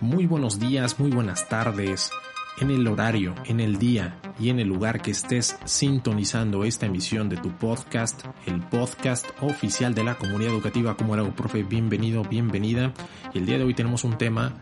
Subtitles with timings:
[0.00, 2.10] Muy buenos días, muy buenas tardes,
[2.58, 7.28] en el horario, en el día y en el lugar que estés sintonizando esta emisión
[7.28, 12.94] de tu podcast, el podcast oficial de la comunidad educativa como era profe, bienvenido, bienvenida.
[13.34, 14.54] Y el día de hoy tenemos un tema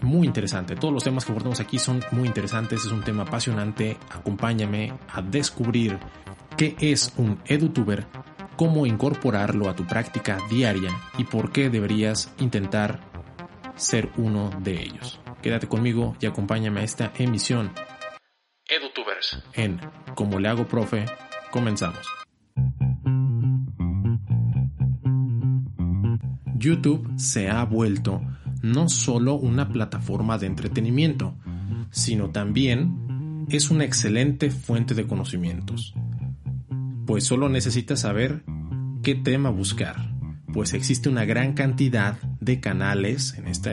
[0.00, 0.74] muy interesante.
[0.74, 3.98] Todos los temas que abordamos aquí son muy interesantes, es un tema apasionante.
[4.10, 5.98] Acompáñame a descubrir
[6.56, 8.06] qué es un edutuber,
[8.56, 13.09] cómo incorporarlo a tu práctica diaria y por qué deberías intentar
[13.80, 15.20] ser uno de ellos.
[15.42, 17.72] Quédate conmigo y acompáñame a esta emisión
[18.68, 19.80] EduTubers en
[20.14, 21.06] Como le hago profe,
[21.50, 22.06] comenzamos.
[26.54, 28.20] YouTube se ha vuelto
[28.62, 31.34] no solo una plataforma de entretenimiento,
[31.90, 35.94] sino también es una excelente fuente de conocimientos.
[37.06, 38.44] Pues solo necesitas saber
[39.02, 39.96] qué tema buscar,
[40.52, 43.70] pues existe una gran cantidad de canales en esta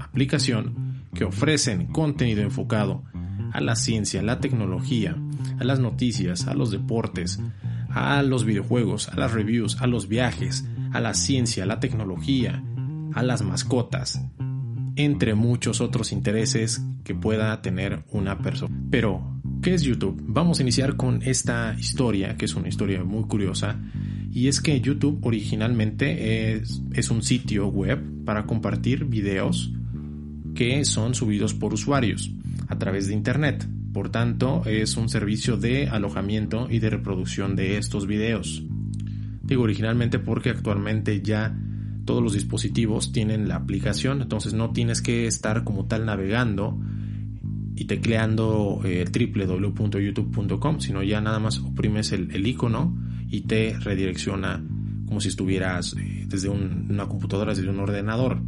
[0.00, 3.04] aplicación que ofrecen contenido enfocado
[3.52, 5.16] a la ciencia, la tecnología,
[5.58, 7.40] a las noticias, a los deportes,
[7.90, 12.62] a los videojuegos, a las reviews, a los viajes, a la ciencia, a la tecnología,
[13.14, 14.20] a las mascotas,
[14.96, 18.74] entre muchos otros intereses que pueda tener una persona.
[18.90, 20.20] Pero, ¿qué es YouTube?
[20.26, 23.80] Vamos a iniciar con esta historia, que es una historia muy curiosa,
[24.30, 29.72] y es que YouTube originalmente es, un sitio web para compartir videos
[30.54, 32.30] que son subidos por usuarios
[32.68, 33.66] a través de Internet.
[33.92, 38.62] Por tanto, es un servicio de alojamiento y de reproducción de estos videos.
[39.42, 41.56] Digo originalmente porque actualmente ya
[42.04, 46.78] todos los dispositivos tienen la aplicación, entonces no tienes que estar como tal navegando
[47.76, 54.62] y tecleando eh, www.youtube.com, sino ya nada más oprimes el, el, icono y te redirecciona
[55.06, 58.40] como si estuvieras eh, desde una computadora, desde un ordenador.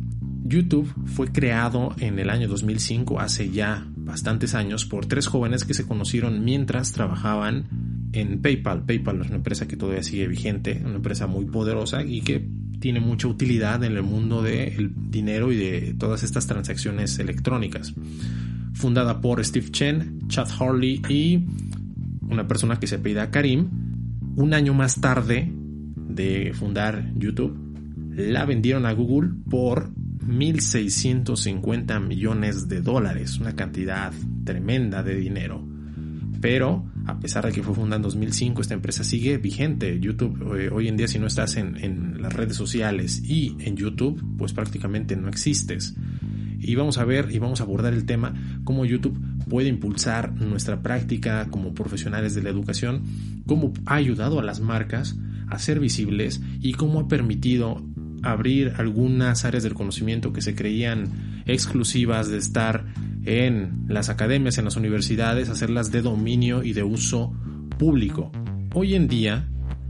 [0.44, 5.74] YouTube fue creado en el año 2005, hace ya bastantes años, por tres jóvenes que
[5.74, 7.68] se conocieron mientras trabajaban
[8.12, 8.84] en PayPal.
[8.84, 12.46] PayPal es una empresa que todavía sigue vigente, una empresa muy poderosa y que
[12.80, 17.94] tiene mucha utilidad en el mundo del dinero y de todas estas transacciones electrónicas.
[18.72, 21.46] Fundada por Steve Chen, Chad Harley y
[22.22, 23.68] una persona que se apellida Karim,
[24.36, 27.56] un año más tarde de fundar YouTube,
[28.14, 34.12] la vendieron a Google por 1.650 millones de dólares, una cantidad
[34.44, 35.66] tremenda de dinero.
[36.40, 39.98] Pero a pesar de que fue fundada en 2005, esta empresa sigue vigente.
[40.00, 43.76] YouTube eh, hoy en día si no estás en, en, las redes sociales y en
[43.76, 45.94] YouTube, pues prácticamente no existes.
[46.60, 48.34] Y vamos a ver y vamos a abordar el tema
[48.64, 53.02] cómo YouTube puede impulsar nuestra práctica como profesionales de la educación,
[53.46, 55.16] cómo ha ayudado a las marcas
[55.48, 57.82] a ser visibles y cómo ha permitido
[58.22, 62.86] abrir algunas áreas del conocimiento que se creían exclusivas de estar
[63.24, 67.32] en las academias, en las universidades, hacerlas de dominio y de uso
[67.78, 68.30] público.
[68.74, 69.48] Hoy en día,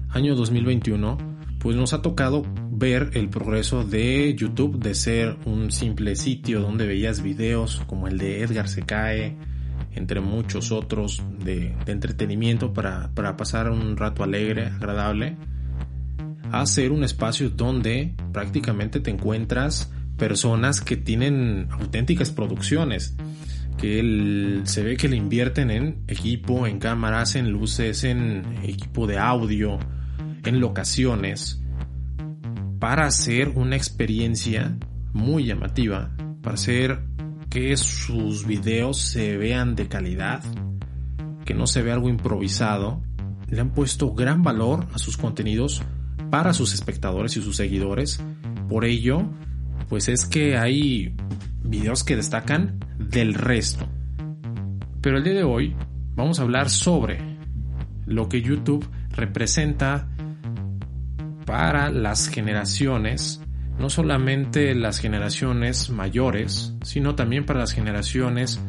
[0.09, 1.19] año 2021,
[1.59, 2.42] pues nos ha tocado
[2.80, 8.16] ver el progreso de YouTube de ser un simple sitio donde veías videos como el
[8.16, 9.36] de Edgar se cae,
[9.94, 15.36] entre muchos otros de, entretenimiento para, para pasar un rato alegre, agradable,
[16.50, 23.14] a ser un espacio donde prácticamente te encuentras personas que tienen auténticas producciones,
[23.76, 29.18] que se ve que le invierten en equipo, en cámaras, en luces, en equipo de
[29.18, 29.78] audio,
[30.44, 31.59] en locaciones,
[32.80, 34.76] para hacer una experiencia
[35.12, 36.10] muy llamativa,
[36.42, 37.04] para hacer
[37.50, 40.42] que sus videos se vean de calidad,
[41.44, 43.02] que no se vea algo improvisado.
[43.48, 45.82] Le han puesto gran valor a sus contenidos
[46.30, 48.22] para sus espectadores y sus seguidores.
[48.68, 49.28] Por ello,
[49.88, 51.14] pues es que hay
[51.62, 53.86] videos que destacan del resto.
[55.02, 55.76] Pero el día de hoy
[56.14, 57.18] vamos a hablar sobre
[58.06, 60.09] lo que YouTube representa
[61.44, 63.40] para las generaciones,
[63.78, 68.60] no solamente las generaciones mayores, sino también para las generaciones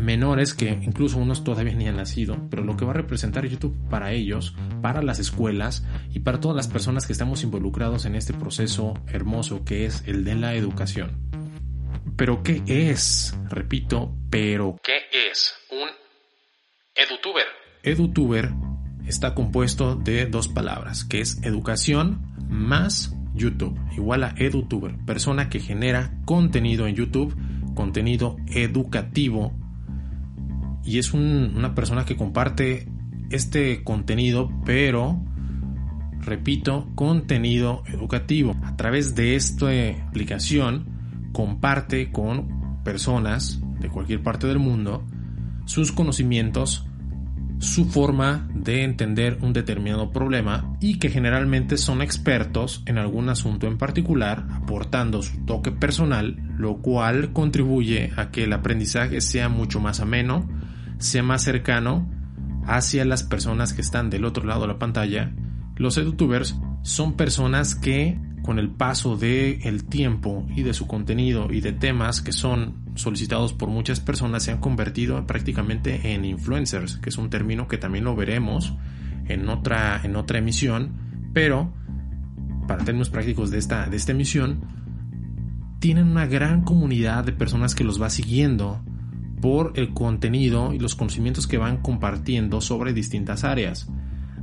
[0.00, 3.76] menores que incluso unos todavía ni han nacido, pero lo que va a representar YouTube
[3.88, 8.34] para ellos, para las escuelas y para todas las personas que estamos involucrados en este
[8.34, 11.30] proceso hermoso que es el de la educación.
[12.16, 13.36] Pero ¿qué es?
[13.48, 15.88] Repito, pero ¿qué es un
[16.94, 17.46] edutuber?
[17.82, 18.50] Edutuber
[19.06, 25.60] está compuesto de dos palabras, que es educación más YouTube, igual a edutuber, persona que
[25.60, 27.36] genera contenido en YouTube,
[27.74, 29.52] contenido educativo
[30.84, 32.88] y es una persona que comparte
[33.30, 35.18] este contenido, pero,
[36.20, 38.54] repito, contenido educativo.
[38.62, 39.70] A través de esta
[40.06, 45.04] aplicación comparte con personas de cualquier parte del mundo
[45.64, 46.86] sus conocimientos,
[47.58, 53.66] su forma de entender un determinado problema y que generalmente son expertos en algún asunto
[53.66, 59.80] en particular, aportando su toque personal, lo cual contribuye a que el aprendizaje sea mucho
[59.80, 60.48] más ameno,
[60.98, 62.08] sea más cercano
[62.66, 65.32] hacia las personas que están del otro lado de la pantalla.
[65.76, 71.50] Los edutubers son personas que con el paso del el tiempo y de su contenido
[71.50, 76.98] y de temas que son solicitados por muchas personas se han convertido prácticamente en influencers,
[76.98, 78.74] que es un término que también lo veremos
[79.28, 80.92] en otra, en otra emisión,
[81.32, 81.72] pero
[82.68, 84.60] para términos prácticos de esta, de esta emisión,
[85.80, 88.84] tienen una gran comunidad de personas que los va siguiendo
[89.40, 93.90] por el contenido y los conocimientos que van compartiendo sobre distintas áreas.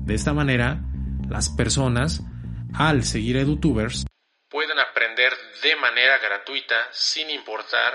[0.05, 0.83] De esta manera,
[1.29, 2.25] las personas
[2.73, 4.05] al seguir edutubers,
[4.49, 5.31] pueden aprender
[5.63, 7.93] de manera gratuita sin importar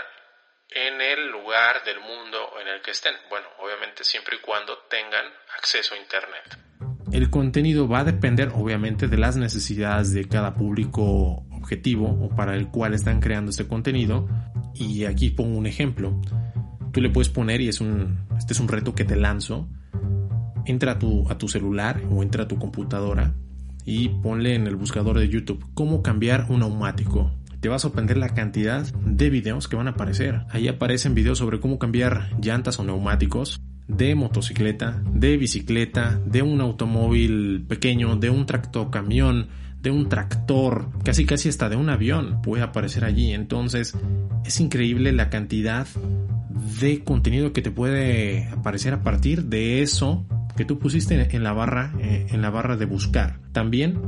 [0.70, 3.14] en el lugar del mundo en el que estén.
[3.28, 5.26] Bueno, obviamente siempre y cuando tengan
[5.58, 6.58] acceso a Internet.
[7.12, 12.56] El contenido va a depender obviamente de las necesidades de cada público objetivo o para
[12.56, 14.28] el cual están creando este contenido.
[14.74, 16.20] Y aquí pongo un ejemplo.
[16.92, 19.68] Tú le puedes poner, y es un, este es un reto que te lanzo,
[20.64, 23.34] entra a tu, a tu celular o entra a tu computadora
[23.86, 27.32] y ponle en el buscador de YouTube cómo cambiar un neumático.
[27.60, 30.42] Te va a sorprender la cantidad de videos que van a aparecer.
[30.50, 36.60] Ahí aparecen videos sobre cómo cambiar llantas o neumáticos de motocicleta, de bicicleta, de un
[36.60, 39.48] automóvil pequeño, de un tractor camión,
[39.80, 43.32] de un tractor, casi casi hasta de un avión puede aparecer allí.
[43.32, 43.96] Entonces
[44.44, 45.86] es increíble la cantidad
[46.80, 51.52] de contenido que te puede aparecer a partir de eso que tú pusiste en la
[51.52, 53.38] barra, eh, en la barra de buscar.
[53.52, 54.00] También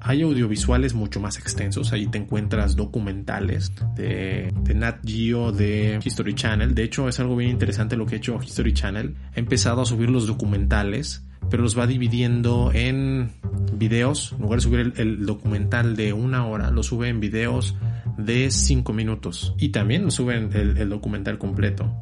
[0.00, 6.74] hay audiovisuales mucho más extensos, ahí te encuentras documentales de, Nat Geo, de History Channel.
[6.74, 9.16] De hecho, es algo bien interesante lo que ha hecho History Channel.
[9.34, 13.32] Ha empezado a subir los documentales, pero los va dividiendo en
[13.72, 14.32] videos.
[14.32, 17.74] En lugar de subir el, documental de una hora, lo sube en videos
[18.16, 19.54] de cinco minutos.
[19.58, 21.92] Y también lo suben el, el documental completo.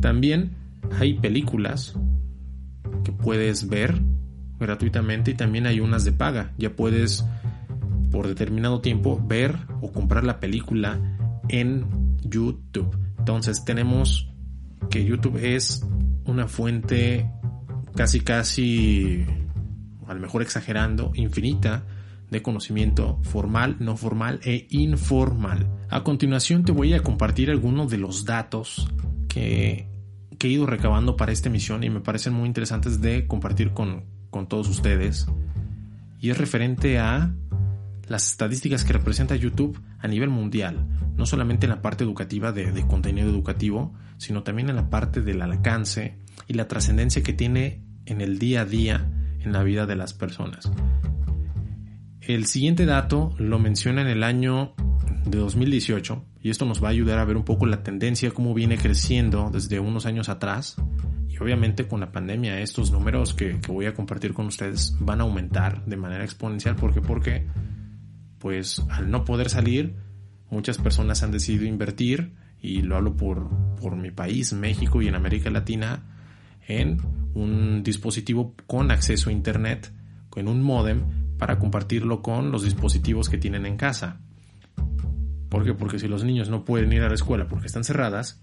[0.00, 0.52] También
[0.98, 1.94] hay películas
[3.04, 4.00] que puedes ver
[4.58, 6.52] gratuitamente y también hay unas de paga.
[6.58, 7.24] Ya puedes
[8.10, 10.98] por determinado tiempo ver o comprar la película
[11.48, 11.86] en
[12.22, 12.96] YouTube.
[13.18, 14.28] Entonces tenemos
[14.90, 15.86] que YouTube es
[16.24, 17.30] una fuente
[17.94, 19.24] casi casi,
[20.06, 21.84] a lo mejor exagerando, infinita
[22.30, 25.68] de conocimiento formal, no formal e informal.
[25.90, 28.88] A continuación te voy a compartir algunos de los datos
[29.28, 29.88] que
[30.38, 34.04] que he ido recabando para esta emisión y me parecen muy interesantes de compartir con,
[34.48, 35.26] todos ustedes.
[36.18, 37.32] Y es referente a
[38.08, 42.72] las estadísticas que representa YouTube a nivel mundial, no solamente en la parte educativa de,
[42.72, 47.84] de, contenido educativo, sino también en la parte del alcance y la trascendencia que tiene
[48.06, 49.08] en el día a día
[49.40, 50.70] en la vida de las personas.
[52.26, 54.72] El siguiente dato lo menciona en el año
[55.26, 58.54] de 2018 y esto nos va a ayudar a ver un poco la tendencia, cómo
[58.54, 60.76] viene creciendo desde unos años atrás.
[61.28, 65.24] Y obviamente con la pandemia estos números que, voy a compartir con ustedes van a
[65.24, 66.76] aumentar de manera exponencial.
[66.76, 67.46] Porque porque
[68.38, 69.94] pues al no poder salir
[70.48, 73.50] muchas personas han decidido invertir y lo hablo por,
[73.82, 76.04] por mi país, México y en América Latina
[76.68, 77.02] en
[77.34, 79.92] un dispositivo con acceso a internet,
[80.30, 84.18] con un modem para compartirlo con los dispositivos que tienen en casa.
[85.50, 85.74] ¿Por qué?
[85.74, 88.42] Porque si los niños no pueden ir a la escuela porque están cerradas,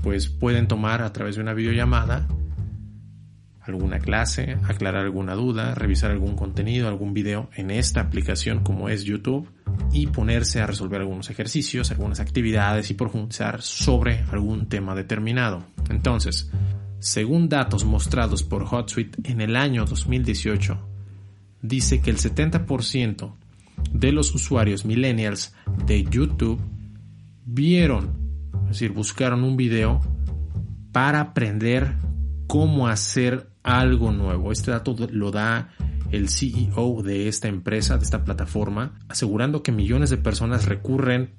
[0.00, 2.28] pues pueden tomar a través de una videollamada
[3.62, 9.02] alguna clase, aclarar alguna duda, revisar algún contenido, algún video en esta aplicación como es
[9.02, 9.50] YouTube
[9.90, 15.64] y ponerse a resolver algunos ejercicios, algunas actividades y profundizar sobre algún tema determinado.
[15.90, 16.48] Entonces,
[17.00, 20.95] según datos mostrados por HotSuite en el año 2018,
[21.62, 23.34] dice que el 70%
[23.92, 25.54] de los usuarios millennials
[25.86, 26.60] de YouTube
[27.44, 28.16] vieron,
[28.64, 30.00] es decir, buscaron un video
[30.92, 31.96] para aprender
[32.46, 34.52] cómo hacer algo nuevo.
[34.52, 35.70] Este dato lo da
[36.10, 41.34] el CEO de esta empresa, de esta plataforma, asegurando que millones de personas recurren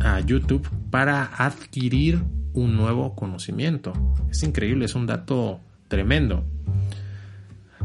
[0.00, 2.22] a YouTube para adquirir
[2.52, 3.92] un nuevo conocimiento.
[4.30, 6.44] Es increíble, es un dato tremendo.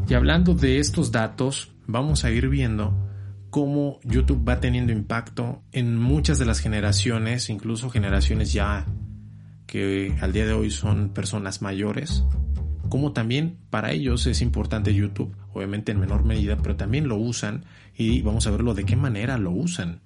[0.07, 2.93] Y hablando de estos datos, vamos a ir viendo
[3.49, 8.85] cómo YouTube va teniendo impacto en muchas de las generaciones, incluso generaciones ya
[9.65, 12.23] que al día de hoy son personas mayores,
[12.89, 17.65] como también para ellos es importante YouTube, obviamente en menor medida, pero también lo usan
[17.95, 20.01] y vamos a verlo de qué manera lo usan.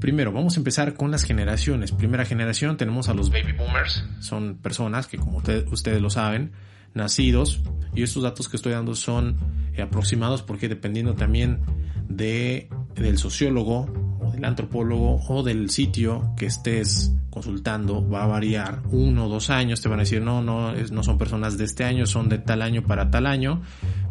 [0.00, 1.92] Primero, vamos a empezar con las generaciones.
[1.92, 4.04] Primera generación tenemos a los baby boomers.
[4.20, 6.52] Son personas que, como ustedes lo saben,
[6.94, 7.62] nacidos,
[7.94, 9.36] y estos datos que estoy dando son
[9.74, 11.60] eh, aproximados porque dependiendo también
[12.08, 18.82] de, del sociólogo o del antropólogo o del sitio que estés consultando va a variar
[18.90, 19.80] uno o dos años.
[19.80, 22.62] Te van a decir no no no son personas de este año son de tal
[22.62, 23.62] año para tal año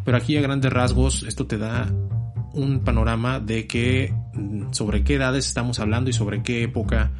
[0.04, 1.90] pero aquí a grandes rasgos esto te da
[2.52, 7.10] un panorama de que mm, sobre qué edades estamos hablando y sobre qué época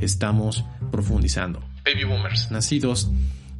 [0.00, 1.60] estamos profundizando.
[1.84, 2.50] Baby boomers.
[2.50, 3.10] Nacidos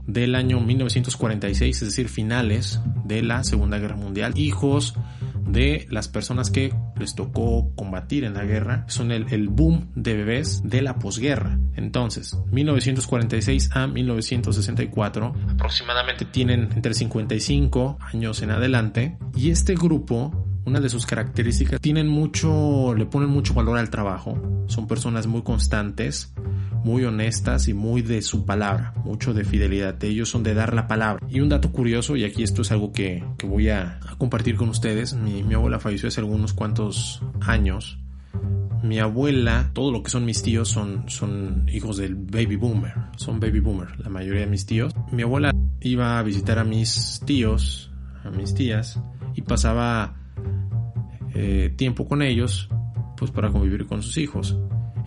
[0.06, 4.94] del año 1946, es decir, finales de la Segunda Guerra Mundial, hijos
[5.46, 10.62] de las personas que les tocó combatir en la guerra, son el, boom de bebés
[10.64, 11.58] de la posguerra.
[11.76, 20.32] Entonces, 1946 a 1964, aproximadamente tienen entre 55 años en adelante, y este grupo
[20.66, 25.42] una de sus características tienen mucho, le ponen mucho valor al trabajo, son personas muy
[25.42, 26.32] constantes,
[26.84, 30.02] muy honestas y muy de su palabra, mucho de fidelidad.
[30.04, 31.26] Ellos son de dar la palabra.
[31.28, 35.14] Y un dato curioso, y aquí esto es algo que, voy a, compartir con ustedes,
[35.14, 37.98] mi, abuela falleció hace algunos cuantos años.
[38.82, 43.40] Mi abuela, todo lo que son mis tíos son, son hijos del baby boomer, son
[43.40, 44.92] baby boomer, la mayoría de mis tíos.
[45.10, 47.90] Mi abuela iba a visitar a mis tíos,
[48.24, 49.00] a mis tías,
[49.34, 50.16] y pasaba
[51.34, 52.68] eh, tiempo con ellos,
[53.16, 54.58] pues para convivir con sus hijos.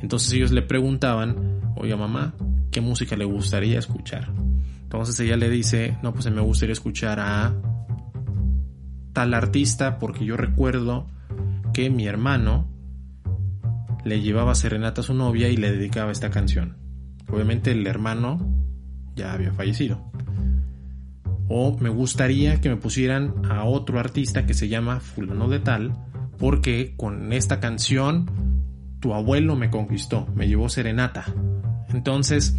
[0.08, 2.34] Entonces ellos le preguntaban oye mamá,
[2.72, 4.32] ¿qué música le gustaría escuchar?
[4.84, 7.54] Entonces ella le dice, no, pues me gustaría escuchar a
[9.12, 11.08] tal artista porque yo recuerdo
[11.74, 12.70] que mi hermano
[14.06, 16.78] le llevaba serenata a su novia y le dedicaba esta canción.
[17.30, 18.50] Obviamente el hermano
[19.14, 20.10] ya había fallecido.
[21.50, 25.98] O me gustaría que me pusieran a otro artista que se llama fulano de tal
[26.38, 28.47] porque con esta canción
[29.00, 31.26] tu abuelo me conquistó, me llevó serenata.
[31.90, 32.56] Entonces,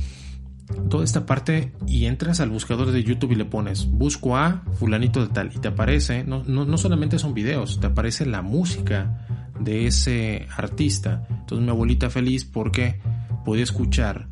[0.88, 5.24] toda esta parte y entras al buscador de YouTube y le pones busco a fulanito
[5.24, 9.26] de tal y te aparece, no, no, solamente son videos, te aparece la música
[9.60, 11.26] de ese artista.
[11.30, 13.00] Entonces mi abuelita feliz porque
[13.44, 14.28] podía escuchar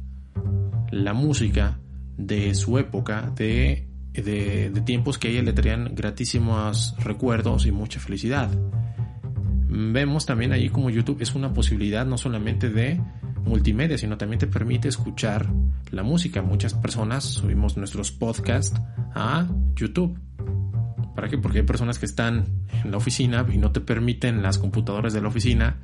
[0.91, 1.79] la música
[2.17, 7.73] de su época, de, de, de tiempos que a ella le traían gratísimos recuerdos y
[7.73, 8.51] mucha felicidad.
[9.79, 12.99] Vemos también ahí como YouTube es una posibilidad no solamente de
[13.45, 15.53] multimedia, sino también te permite escuchar
[15.91, 16.41] la música.
[16.41, 18.81] Muchas personas subimos nuestros podcasts
[19.15, 20.19] a YouTube.
[21.15, 21.37] ¿Para qué?
[21.37, 22.47] Porque hay personas que están
[22.85, 25.77] en la oficina y no te permiten las computadoras de la oficina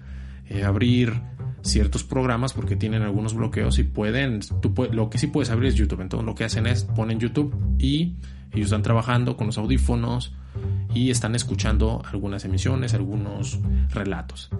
[0.49, 1.13] eh, abrir
[1.61, 5.75] ciertos programas porque tienen algunos bloqueos y pueden, tú lo que sí puedes abrir es
[5.75, 6.01] YouTube.
[6.01, 8.17] Entonces lo que hacen es ponen YouTube y
[8.53, 10.35] ellos están trabajando con los audífonos
[10.95, 13.59] y están escuchando algunas emisiones, algunos
[13.91, 14.51] relatos.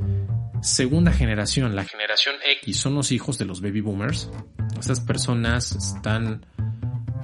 [0.63, 4.31] Segunda generación, la generación X, son los hijos de los baby boomers.
[4.79, 6.47] Estas personas están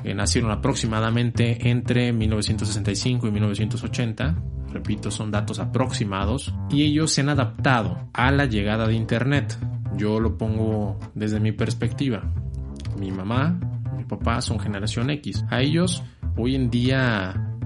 [0.04, 4.36] eh, nacieron aproximadamente entre 1965 y 1980.
[4.72, 6.54] Repito, son datos aproximados.
[6.70, 9.58] Y ellos se han adaptado a la llegada de Internet.
[9.96, 12.22] Yo lo pongo desde mi perspectiva.
[12.98, 13.58] Mi mamá,
[13.96, 15.44] mi papá son generación X.
[15.50, 16.02] A ellos
[16.36, 17.57] hoy en día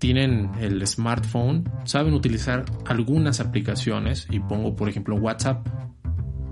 [0.00, 5.68] tienen el smartphone, saben utilizar algunas aplicaciones y pongo por ejemplo WhatsApp,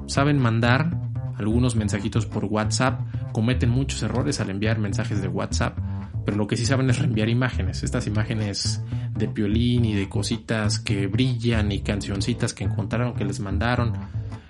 [0.06, 0.96] saben mandar
[1.38, 3.00] algunos mensajitos por WhatsApp,
[3.32, 5.78] cometen muchos errores al enviar mensajes de WhatsApp,
[6.26, 8.82] pero lo que sí saben es reenviar imágenes, estas imágenes
[9.16, 13.94] de piolín y de cositas que brillan y cancioncitas que encontraron, que les mandaron,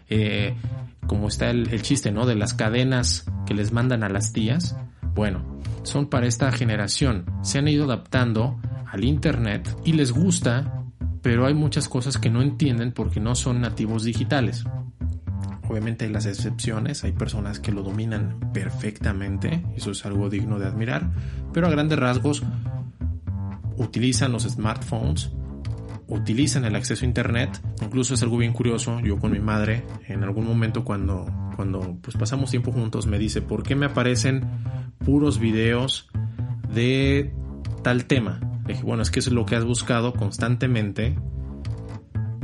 [0.08, 0.56] eh,
[1.06, 2.26] como está el, el chiste, ¿no?
[2.26, 4.76] De las cadenas que les mandan a las tías,
[5.14, 8.58] bueno, son para esta generación, se han ido adaptando
[8.90, 10.84] al Internet y les gusta,
[11.22, 14.64] pero hay muchas cosas que no entienden porque no son nativos digitales.
[15.68, 20.66] Obviamente hay las excepciones, hay personas que lo dominan perfectamente, eso es algo digno de
[20.66, 21.10] admirar,
[21.52, 22.42] pero a grandes rasgos
[23.76, 25.30] utilizan los smartphones,
[26.06, 30.24] utilizan el acceso a internet, incluso es algo bien curioso, yo con mi madre en
[30.24, 34.44] algún momento cuando cuando pues pasamos tiempo juntos me dice, "¿Por qué me aparecen
[35.04, 36.08] puros videos
[36.72, 37.34] de
[37.82, 41.16] tal tema?" dije, bueno, es que eso es lo que has buscado constantemente.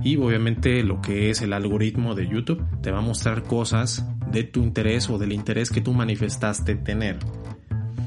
[0.02, 4.44] Y obviamente lo que es el algoritmo de YouTube te va a mostrar cosas de
[4.44, 7.18] tu interés o del interés que tú manifestaste tener.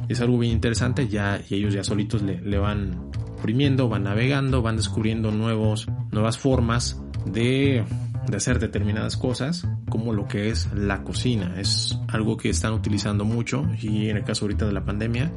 [0.07, 4.77] Es algo bien interesante ya y ellos ya solitos le, van oprimiendo, van navegando, van
[4.77, 7.83] descubriendo nuevos, nuevas formas de,
[8.27, 11.55] de hacer determinadas cosas, como lo que es la cocina.
[11.59, 15.31] Es algo que están utilizando mucho y en el caso ahorita de la pandemia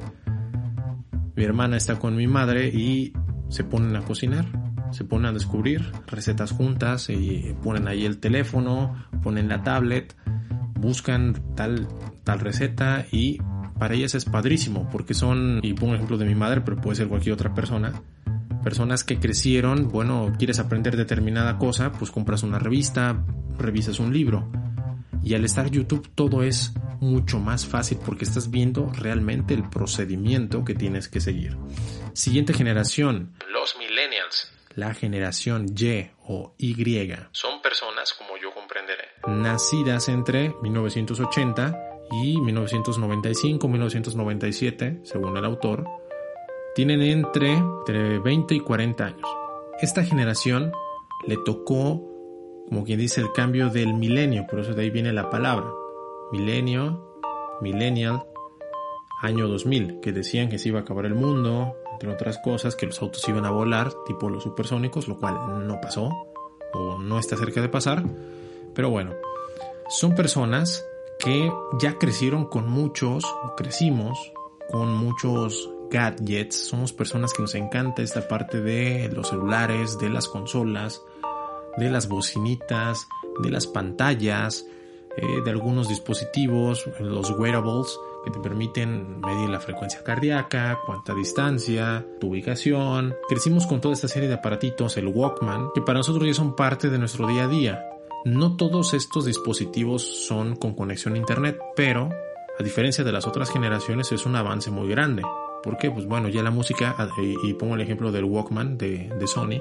[1.36, 3.12] mi hermana está con mi madre y
[3.48, 4.46] se ponen a cocinar.
[4.92, 10.16] se ponen a descubrir recetas juntas, y ponen ahí el teléfono, ponen la tablet,
[10.74, 11.86] buscan tal,
[12.24, 13.38] tal receta y
[13.78, 16.96] para ellas es padrísimo porque son, y pongo el ejemplo de mi madre, pero puede
[16.96, 17.92] ser cualquier otra persona,
[18.62, 23.24] personas que crecieron, bueno, quieres aprender determinada cosa, pues compras una revista,
[23.58, 24.50] revisas un libro.
[25.22, 30.64] Y al estar YouTube todo es mucho más fácil porque estás viendo realmente el procedimiento
[30.64, 31.56] que tienes que seguir.
[32.12, 33.34] Siguiente generación.
[33.52, 34.52] Los millennials.
[34.74, 36.74] La generación Y o Y.
[37.32, 41.76] Son personas, como yo comprenderé, nacidas entre 1980
[42.12, 45.84] y 1995-1997, según el autor,
[46.74, 49.28] tienen entre, entre 20 y 40 años.
[49.80, 50.72] Esta generación
[51.26, 52.09] le tocó,
[52.70, 55.66] como quien dice, el cambio del milenio, por eso de ahí viene la palabra.
[56.30, 57.18] Milenio,
[57.60, 58.22] millennial,
[59.22, 62.86] año 2000, que decían que se iba a acabar el mundo, entre otras cosas, que
[62.86, 66.10] los autos iban a volar, tipo los supersónicos, lo cual no pasó,
[66.72, 68.04] o no está cerca de pasar.
[68.72, 69.14] Pero bueno,
[69.88, 70.86] son personas
[71.18, 73.24] que ya crecieron con muchos,
[73.56, 74.32] crecimos
[74.70, 80.28] con muchos gadgets, somos personas que nos encanta esta parte de los celulares, de las
[80.28, 81.02] consolas,
[81.76, 83.06] de las bocinitas,
[83.42, 84.66] de las pantallas,
[85.16, 92.06] eh, de algunos dispositivos, los wearables, que te permiten medir la frecuencia cardíaca, cuánta distancia,
[92.20, 93.14] tu ubicación.
[93.28, 96.90] Crecimos con toda esta serie de aparatitos, el Walkman, que para nosotros ya son parte
[96.90, 97.84] de nuestro día a día.
[98.24, 102.10] No todos estos dispositivos son con conexión a Internet, pero
[102.58, 105.22] a diferencia de las otras generaciones es un avance muy grande.
[105.62, 109.60] Porque, pues bueno, ya la música, y pongo el ejemplo del Walkman de Sony,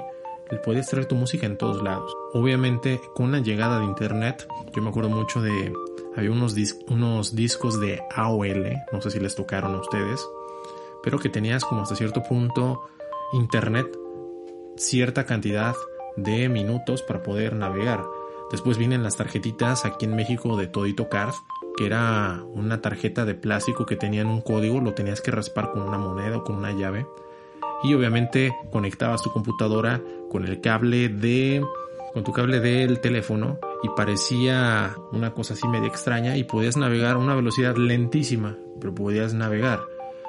[0.58, 2.16] puedes traer tu música en todos lados.
[2.34, 5.74] Obviamente, con la llegada de Internet, yo me acuerdo mucho de,
[6.16, 6.56] había unos,
[6.88, 10.28] unos discos de AOL, no sé si les tocaron a ustedes,
[11.04, 12.82] pero que tenías como hasta cierto punto
[13.34, 13.88] Internet,
[14.76, 15.76] cierta cantidad
[16.16, 18.04] de minutos para poder navegar.
[18.52, 21.34] Después vienen las tarjetitas aquí en México de Todito Card,
[21.78, 25.84] que era una tarjeta de plástico que tenían un código, lo tenías que raspar con
[25.84, 27.06] una moneda o con una llave.
[27.84, 31.64] Y obviamente conectabas tu computadora con el cable de
[32.14, 37.16] con tu cable del teléfono y parecía una cosa así media extraña y podías navegar
[37.16, 39.82] a una velocidad lentísima, pero podías navegar.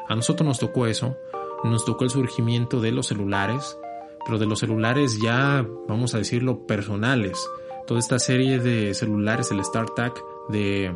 [0.08, 1.16] A nosotros nos tocó eso,
[1.64, 3.78] nos tocó el surgimiento de los celulares,
[4.24, 7.48] pero de los celulares ya, vamos a decirlo, personales.
[7.86, 10.94] Toda esta serie de celulares, el StarTAC de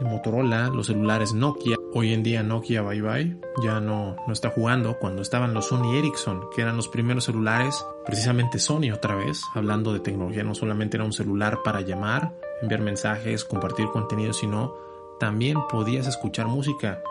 [0.00, 1.76] Motorola, los celulares Nokia.
[1.94, 4.98] Hoy en día Nokia bye bye, ya no, no está jugando.
[4.98, 9.92] Cuando estaban los Sony Ericsson, que eran los primeros celulares, precisamente Sony otra vez, hablando
[9.92, 14.74] de tecnología, no solamente era un celular para llamar, enviar mensajes, compartir contenido, sino
[15.18, 17.02] también podías escuchar música.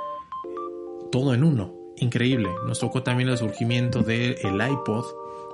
[1.12, 1.74] Todo en uno.
[1.98, 2.50] Increíble.
[2.66, 5.06] Nos tocó también el surgimiento del iPod,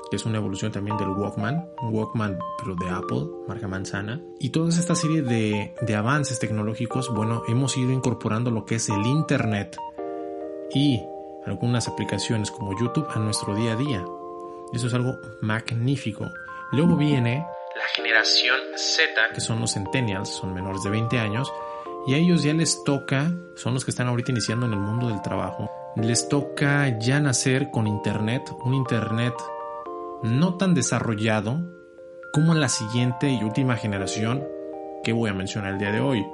[0.09, 4.21] que es una evolución también del Walkman, Walkman pero de Apple, marca manzana.
[4.39, 8.89] Y toda esta serie de, de avances tecnológicos, bueno, hemos ido incorporando lo que es
[8.89, 9.77] el Internet
[10.73, 11.01] y
[11.45, 14.05] algunas aplicaciones como YouTube a nuestro día a día.
[14.73, 16.29] Eso es algo magnífico.
[16.71, 21.51] Luego viene la generación Z, que son los centennials, son menores de 20 años,
[22.07, 25.07] y a ellos ya les toca, son los que están ahorita iniciando en el mundo
[25.07, 29.33] del trabajo, les toca ya nacer con Internet, un Internet
[30.23, 31.59] no tan desarrollado
[32.33, 34.47] como la siguiente y última generación
[35.03, 36.25] que voy a mencionar el día de hoy,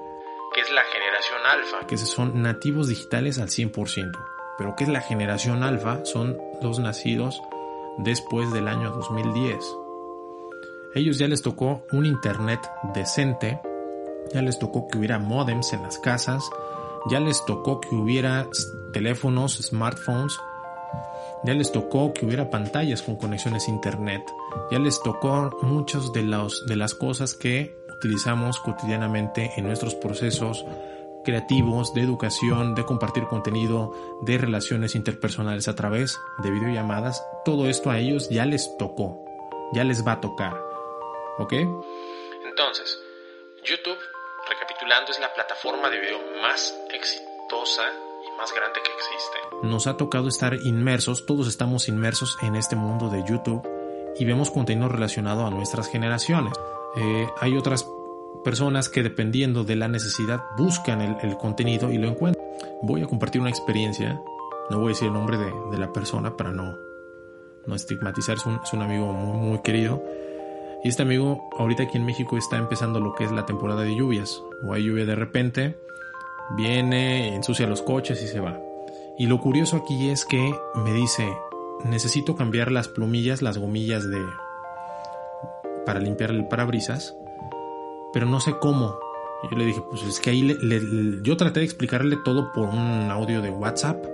[0.53, 4.11] que es la generación alfa, que son nativos digitales al 100%.
[4.57, 6.05] Pero ¿qué es la generación alfa?
[6.05, 7.41] Son los nacidos
[7.97, 9.57] después del año 2010.
[10.95, 12.59] Ellos ya les tocó un internet
[12.93, 13.59] decente,
[14.33, 16.47] ya les tocó que hubiera modems en las casas,
[17.09, 18.47] ya les tocó que hubiera
[18.91, 20.39] teléfonos, smartphones
[21.43, 24.23] ya les tocó que hubiera pantallas con conexiones internet.
[24.71, 26.23] Ya les tocó muchas de,
[26.67, 30.65] de las cosas que utilizamos cotidianamente en nuestros procesos
[31.23, 37.25] creativos, de educación, de compartir contenido, de relaciones interpersonales a través de videollamadas.
[37.45, 39.23] Todo esto a ellos ya les tocó,
[39.73, 40.61] ya les va a tocar.
[41.39, 41.53] ¿Ok?
[41.53, 42.99] Entonces,
[43.63, 43.97] YouTube,
[44.49, 47.83] recapitulando, es la plataforma de video más exitosa
[48.37, 49.67] más grande que existe.
[49.67, 53.61] Nos ha tocado estar inmersos, todos estamos inmersos en este mundo de YouTube
[54.17, 56.53] y vemos contenido relacionado a nuestras generaciones.
[56.95, 57.87] Eh, hay otras
[58.43, 62.45] personas que dependiendo de la necesidad buscan el, contenido y lo encuentran.
[62.81, 64.21] Voy a compartir una experiencia,
[64.69, 66.77] no voy a decir el nombre de, la persona para no,
[67.65, 70.03] no estigmatizar, es un, amigo muy, muy querido.
[70.83, 73.95] Y este amigo ahorita aquí en México está empezando lo que es la temporada de
[73.95, 74.43] lluvias.
[74.63, 75.77] O hay lluvia de repente
[76.51, 78.59] viene, ensucia los coches y se va.
[79.17, 81.31] Y lo curioso aquí es que me dice,
[81.83, 84.23] necesito cambiar las plumillas, las gomillas de
[85.85, 87.15] para limpiar el parabrisas,
[88.13, 88.97] pero no sé cómo.
[89.51, 90.57] yo le dije, pues es que ahí
[91.23, 94.05] yo traté de explicarle todo por un audio de WhatsApp.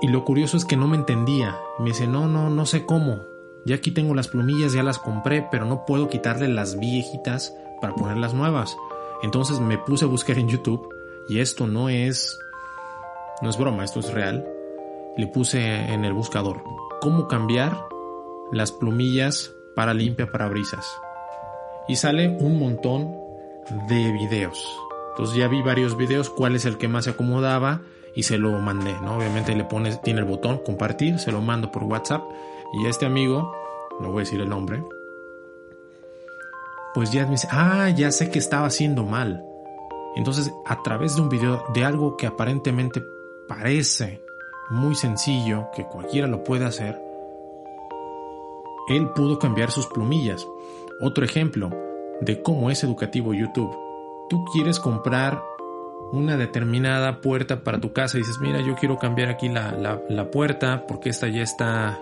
[0.00, 1.58] Y lo curioso es que no me entendía.
[1.78, 3.20] Me dice, no, no, no sé cómo.
[3.64, 7.94] Ya aquí tengo las plumillas, ya las compré, pero no puedo quitarle las viejitas para
[7.94, 8.76] poner las nuevas.
[9.22, 10.88] Entonces me puse a buscar en YouTube
[11.28, 12.38] y esto no es
[13.40, 14.46] no es broma, esto es real.
[15.16, 16.62] Le puse en el buscador
[17.00, 17.76] cómo cambiar
[18.52, 20.86] las plumillas para limpia parabrisas.
[21.88, 23.12] Y sale un montón
[23.88, 24.64] de videos.
[25.10, 27.82] Entonces ya vi varios videos, cuál es el que más se acomodaba
[28.14, 29.16] y se lo mandé, ¿no?
[29.16, 32.22] Obviamente le pones, tiene el botón compartir, se lo mando por WhatsApp
[32.74, 33.52] y este amigo,
[34.00, 34.82] no voy a decir el nombre,
[36.94, 39.44] pues ya me dice, ah, ya sé que estaba haciendo mal.
[40.14, 43.02] Entonces, a través de un video de algo que aparentemente
[43.48, 44.22] parece
[44.70, 47.00] muy sencillo, que cualquiera lo puede hacer,
[48.88, 50.46] él pudo cambiar sus plumillas.
[51.00, 51.70] Otro ejemplo
[52.20, 53.74] de cómo es educativo YouTube.
[54.28, 55.42] Tú quieres comprar
[56.12, 60.30] una determinada puerta para tu casa y dices, mira, yo quiero cambiar aquí la, la
[60.30, 61.98] puerta porque esta ya está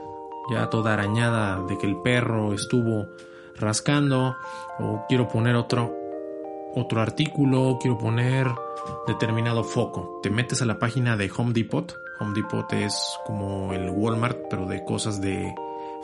[0.51, 3.07] ya toda arañada de que el perro estuvo
[3.61, 4.37] rascando
[4.79, 5.97] o quiero poner otro
[6.75, 8.47] otro artículo, quiero poner
[9.07, 10.21] determinado foco.
[10.23, 11.97] Te metes a la página de Home Depot.
[12.21, 15.53] Home Depot es como el Walmart, pero de cosas de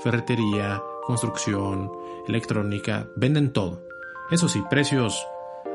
[0.03, 1.91] ferretería, construcción,
[2.27, 3.81] electrónica, venden todo.
[4.31, 5.25] Eso sí, precios,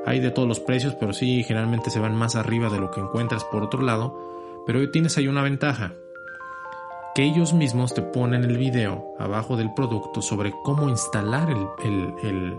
[0.06, 3.00] hay de todos los precios, pero sí, generalmente se van más arriba de lo que
[3.00, 4.18] encuentras por otro lado.
[4.66, 5.94] Pero tienes ahí una ventaja,
[7.14, 12.56] que ellos mismos te ponen el video abajo del producto sobre cómo instalar el, el,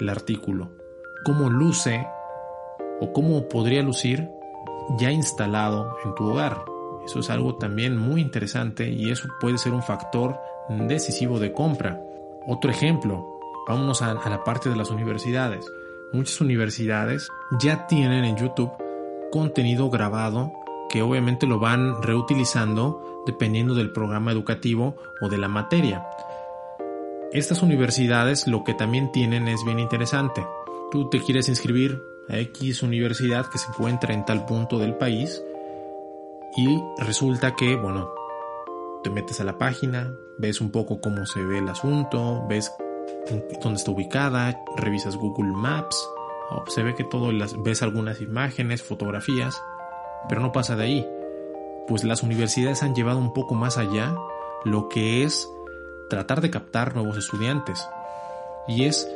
[0.00, 0.80] el artículo
[1.24, 2.06] cómo luce
[3.00, 4.28] o cómo podría lucir
[4.98, 6.64] ya instalado en tu hogar.
[7.04, 12.00] Eso es algo también muy interesante y eso puede ser un factor decisivo de compra.
[12.46, 15.64] Otro ejemplo, vámonos a, la parte de las universidades.
[16.12, 17.28] Muchas universidades
[17.60, 18.72] ya tienen en YouTube
[19.30, 20.52] contenido grabado
[20.90, 26.06] que obviamente lo van reutilizando dependiendo del programa educativo o de la materia.
[27.32, 30.44] Estas universidades lo que también tienen es bien interesante
[30.90, 35.42] tú te quieres inscribir a X universidad que se encuentra en tal punto del país
[36.56, 38.10] y resulta que, bueno,
[39.02, 42.72] te metes a la página, ves un poco cómo se ve el asunto, ves
[43.62, 46.08] dónde está ubicada, revisas Google Maps,
[46.66, 47.30] se ve que todo,
[47.62, 49.62] ves algunas imágenes, fotografías,
[50.28, 51.08] pero no pasa de ahí.
[51.88, 54.14] Pues las universidades han llevado un poco más allá
[54.64, 55.48] lo que es
[56.08, 57.88] tratar de captar nuevos estudiantes.
[58.68, 59.08] Y es,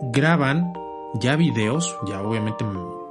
[0.00, 0.72] graban
[1.14, 2.64] ya videos, ya obviamente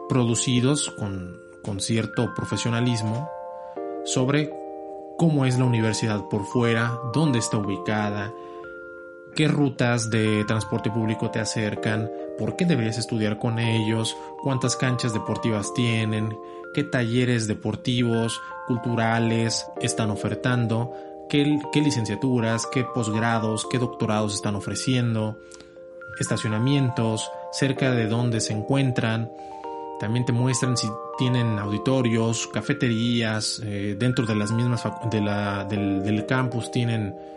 [0.08, 3.30] producidos con, con cierto profesionalismo,
[4.06, 4.53] sobre
[5.17, 8.32] cómo es la universidad por fuera, dónde está ubicada,
[9.38, 15.13] qué rutas de transporte público te acercan, por qué deberías estudiar con ellos, cuántas canchas
[15.13, 16.36] deportivas tienen,
[16.73, 20.91] qué talleres deportivos, culturales están ofertando,
[21.30, 25.38] qué, licenciaturas, qué posgrados, qué doctorados están ofreciendo,
[26.19, 29.32] estacionamientos, cerca de donde se encuentran.
[30.00, 30.88] También te muestran si
[31.19, 37.37] tienen auditorios, cafeterías, eh, dentro de las mismas del, campus tienen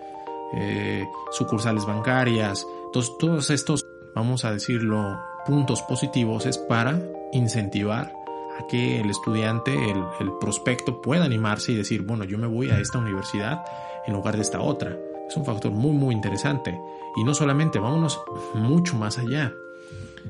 [0.54, 2.66] eh, sucursales bancarias.
[2.92, 7.00] Todos estos, vamos a decirlo, puntos positivos es para
[7.32, 8.12] incentivar
[8.58, 12.70] a que el estudiante, el, el prospecto pueda animarse y decir, bueno, yo me voy
[12.70, 13.64] a esta universidad
[14.06, 14.96] en lugar de esta otra.
[15.28, 16.78] Es un factor muy, muy interesante.
[17.16, 18.20] Y no solamente, vámonos
[18.54, 19.52] mucho más allá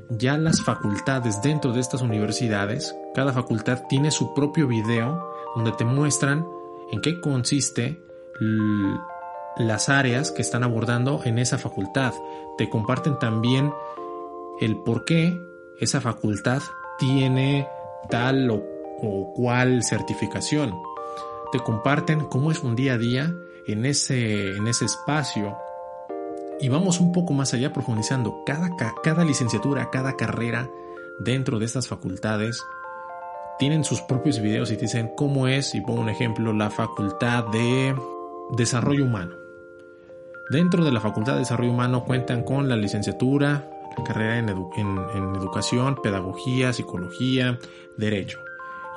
[0.09, 5.85] ya las facultades dentro de estas universidades, cada facultad tiene su propio video donde te
[5.85, 6.47] muestran
[6.93, 8.03] en qué consiste
[9.57, 12.15] las áreas que están abordando en esa facultad.
[12.59, 13.73] Te comparten también
[14.61, 15.39] el por qué
[15.79, 16.63] esa facultad
[16.99, 17.67] tiene
[18.09, 18.63] tal o,
[19.03, 20.75] o cual certificación.
[21.53, 23.35] Te comparten cómo es un día a día
[23.67, 25.57] en ese, en ese espacio
[26.61, 28.43] y vamos un poco más allá profundizando.
[28.45, 28.71] Cada,
[29.03, 30.69] cada licenciatura, cada carrera
[31.19, 32.63] dentro de estas facultades
[33.59, 37.45] tienen sus propios videos y te dicen cómo es, y pongo un ejemplo, la facultad
[37.49, 37.95] de
[38.53, 39.40] desarrollo humano.
[40.51, 45.97] Dentro de la facultad de desarrollo humano cuentan con la licenciatura, la carrera en, educación,
[46.03, 47.59] pedagogía, psicología,
[47.97, 48.41] derecho.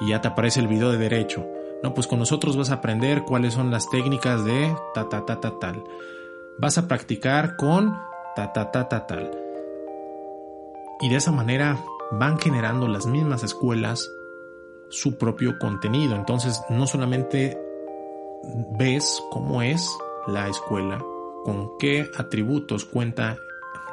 [0.02, 1.46] Y ya te aparece el video de derecho.
[1.84, 5.40] No, pues con nosotros vas a aprender cuáles son las técnicas de ta ta ta
[5.40, 5.84] ta tal
[6.58, 7.98] vas a practicar con
[8.36, 9.32] ta ta ta ta tal.
[11.02, 11.78] Y de esa manera
[12.12, 14.10] van generando las mismas escuelas
[14.90, 16.16] su propio contenido.
[16.16, 17.60] Entonces no solamente
[18.78, 19.90] ves cómo es
[20.28, 21.04] la escuela,
[21.44, 23.38] con qué atributos cuenta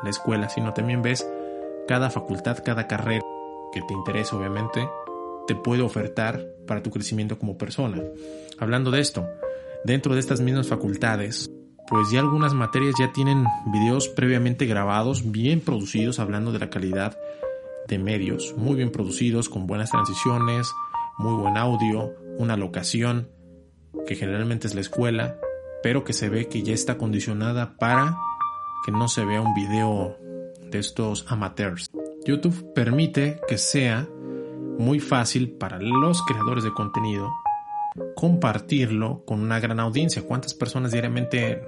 [0.03, 1.29] la escuela, sino también ves
[1.87, 3.25] cada facultad, cada carrera
[3.73, 4.89] que te interesa obviamente,
[5.47, 8.03] te puede ofertar para tu crecimiento como persona.
[8.59, 9.27] Hablando de esto,
[9.85, 11.51] dentro de estas mismas facultades,
[11.89, 17.19] pues ya algunas materias ya tienen videos previamente grabados, bien producidos, hablando de la calidad
[17.89, 20.73] de medios, muy bien producidos, con buenas transiciones,
[21.19, 23.29] muy buen audio, una locación,
[24.07, 25.37] que generalmente es la escuela,
[25.83, 28.17] pero que se ve que ya está condicionada para
[28.85, 30.17] que no se vea un video
[30.71, 31.91] de estos amateurs.
[32.25, 34.09] YouTube permite que sea
[34.79, 37.31] muy fácil para los creadores de contenido
[38.15, 40.23] compartirlo con una gran audiencia.
[40.23, 41.63] ¿Cuántas personas diariamente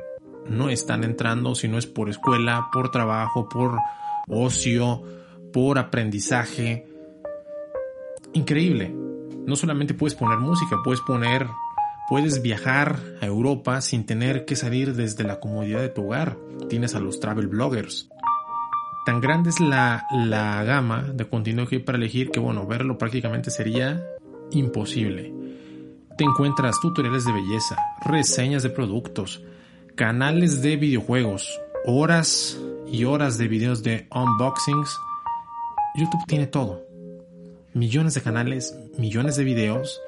[0.48, 3.78] no están entrando si no es por escuela, por trabajo, por
[4.28, 5.02] ocio,
[5.52, 6.86] por aprendizaje?
[8.32, 8.94] Increíble.
[9.46, 11.46] No solamente puedes poner música, puedes poner
[12.12, 16.36] Puedes viajar a Europa sin tener que salir desde la comodidad de tu hogar.
[16.68, 18.10] Tienes a los travel bloggers.
[19.06, 22.98] Tan grande es la, la gama de contenido que hay para elegir que, bueno, verlo
[22.98, 24.04] prácticamente sería
[24.50, 25.32] imposible.
[26.18, 29.42] Te encuentras tutoriales de belleza, reseñas de productos,
[29.94, 34.98] canales de videojuegos, horas y horas de videos de unboxings.
[35.94, 36.84] YouTube tiene todo.
[37.72, 39.98] Millones de canales, millones de videos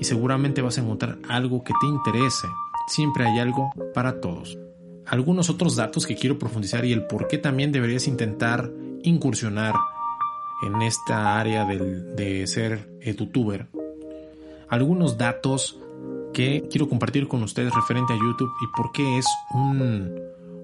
[0.00, 2.48] y seguramente vas a encontrar algo que te interese.
[2.88, 4.58] Siempre hay algo para todos.
[5.06, 8.70] Algunos otros datos que quiero profundizar y el por qué también deberías intentar
[9.02, 9.74] incursionar
[10.62, 13.66] en esta área de ser youtuber.
[14.68, 15.78] Algunos datos
[16.32, 20.18] que quiero compartir con ustedes referente a YouTube y por qué es un,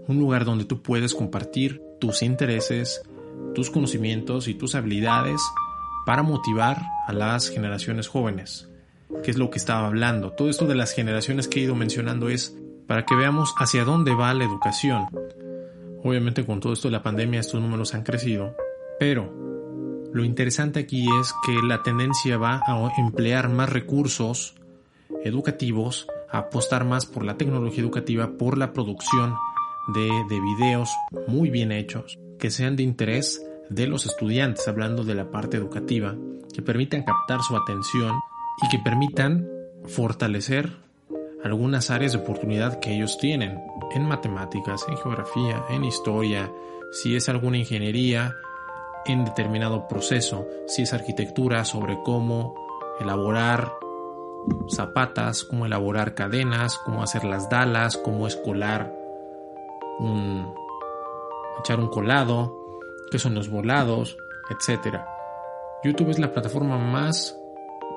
[0.06, 3.02] un lugar donde tú puedes compartir tus intereses,
[3.54, 5.40] tus conocimientos y tus habilidades
[6.06, 8.68] para motivar a las generaciones jóvenes
[9.22, 10.32] que es lo que estaba hablando.
[10.32, 14.14] Todo esto de las generaciones que he ido mencionando es para que veamos hacia dónde
[14.14, 15.06] va la educación.
[16.02, 18.54] Obviamente con todo esto de la pandemia estos números han crecido,
[18.98, 19.32] pero
[20.12, 24.54] lo interesante aquí es que la tendencia va a emplear más recursos
[25.24, 29.34] educativos, a apostar más por la tecnología educativa, por la producción
[29.94, 30.90] de, de videos
[31.26, 36.14] muy bien hechos, que sean de interés de los estudiantes, hablando de la parte educativa,
[36.52, 38.14] que permitan captar su atención
[38.62, 39.48] y que permitan
[39.86, 40.72] fortalecer
[41.44, 43.60] algunas áreas de oportunidad que ellos tienen
[43.94, 46.50] en matemáticas, en geografía, en historia,
[46.92, 48.34] si es alguna ingeniería
[49.04, 52.54] en determinado proceso, si es arquitectura sobre cómo
[53.00, 53.72] elaborar
[54.68, 58.92] zapatas, cómo elaborar cadenas, cómo hacer las dalas, cómo escolar
[59.98, 60.54] un
[61.60, 62.54] echar un colado,
[63.10, 64.16] qué son los volados,
[64.50, 64.98] etc.
[65.84, 67.36] YouTube es la plataforma más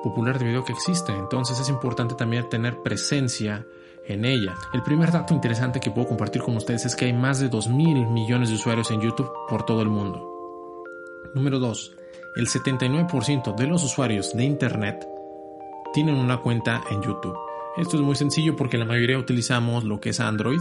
[0.02, 3.66] popular de video que existe, entonces es importante también tener presencia
[4.06, 4.54] en ella.
[4.72, 7.68] El primer dato interesante que puedo compartir con ustedes es que hay más de 2
[7.68, 10.26] mil millones de usuarios en YouTube por todo el mundo.
[11.34, 11.96] Número 2.
[12.36, 15.06] El 79% de los usuarios de Internet
[15.92, 17.36] tienen una cuenta en YouTube.
[17.76, 20.60] Esto es muy sencillo porque la mayoría utilizamos lo que es Android.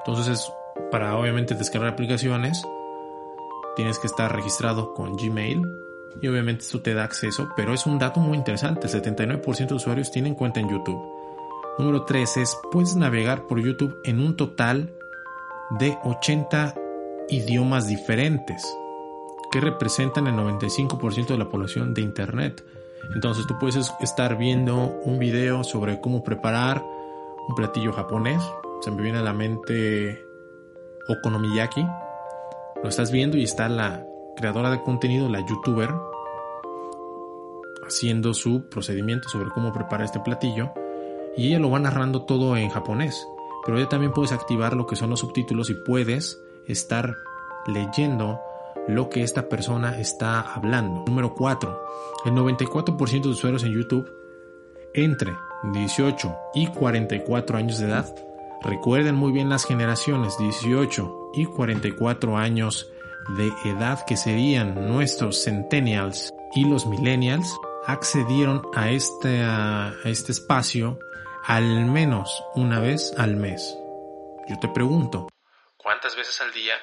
[0.00, 0.52] Entonces es
[0.90, 2.62] para obviamente descargar aplicaciones.
[3.76, 5.87] Tienes que estar registrado con Gmail
[6.20, 9.74] y obviamente esto te da acceso, pero es un dato muy interesante, el 79% de
[9.74, 11.00] usuarios tienen cuenta en YouTube.
[11.78, 14.90] Número 3 es, puedes navegar por YouTube en un total
[15.78, 16.74] de 80
[17.28, 18.66] idiomas diferentes,
[19.52, 22.64] que representan el 95% de la población de Internet.
[23.14, 26.82] Entonces tú puedes estar viendo un video sobre cómo preparar
[27.48, 28.42] un platillo japonés,
[28.80, 30.24] se me viene a la mente
[31.08, 31.86] okonomiyaki,
[32.82, 34.04] lo estás viendo y está la
[34.38, 35.92] creadora de contenido, la youtuber,
[37.86, 40.70] haciendo su procedimiento sobre cómo preparar este platillo
[41.36, 43.26] y ella lo va narrando todo en japonés.
[43.66, 47.16] Pero ya también puedes activar lo que son los subtítulos y puedes estar
[47.66, 48.40] leyendo
[48.86, 51.04] lo que esta persona está hablando.
[51.06, 51.84] Número 4.
[52.24, 54.10] El 94% de usuarios en YouTube
[54.94, 55.34] entre
[55.72, 58.14] 18 y 44 años de edad.
[58.62, 62.90] Recuerden muy bien las generaciones 18 y 44 años
[63.28, 70.98] de edad que serían nuestros centennials y los millennials accedieron a este, a este espacio
[71.44, 73.76] al menos una vez al mes.
[74.48, 75.28] Yo te pregunto,
[75.76, 76.74] ¿cuántas veces al día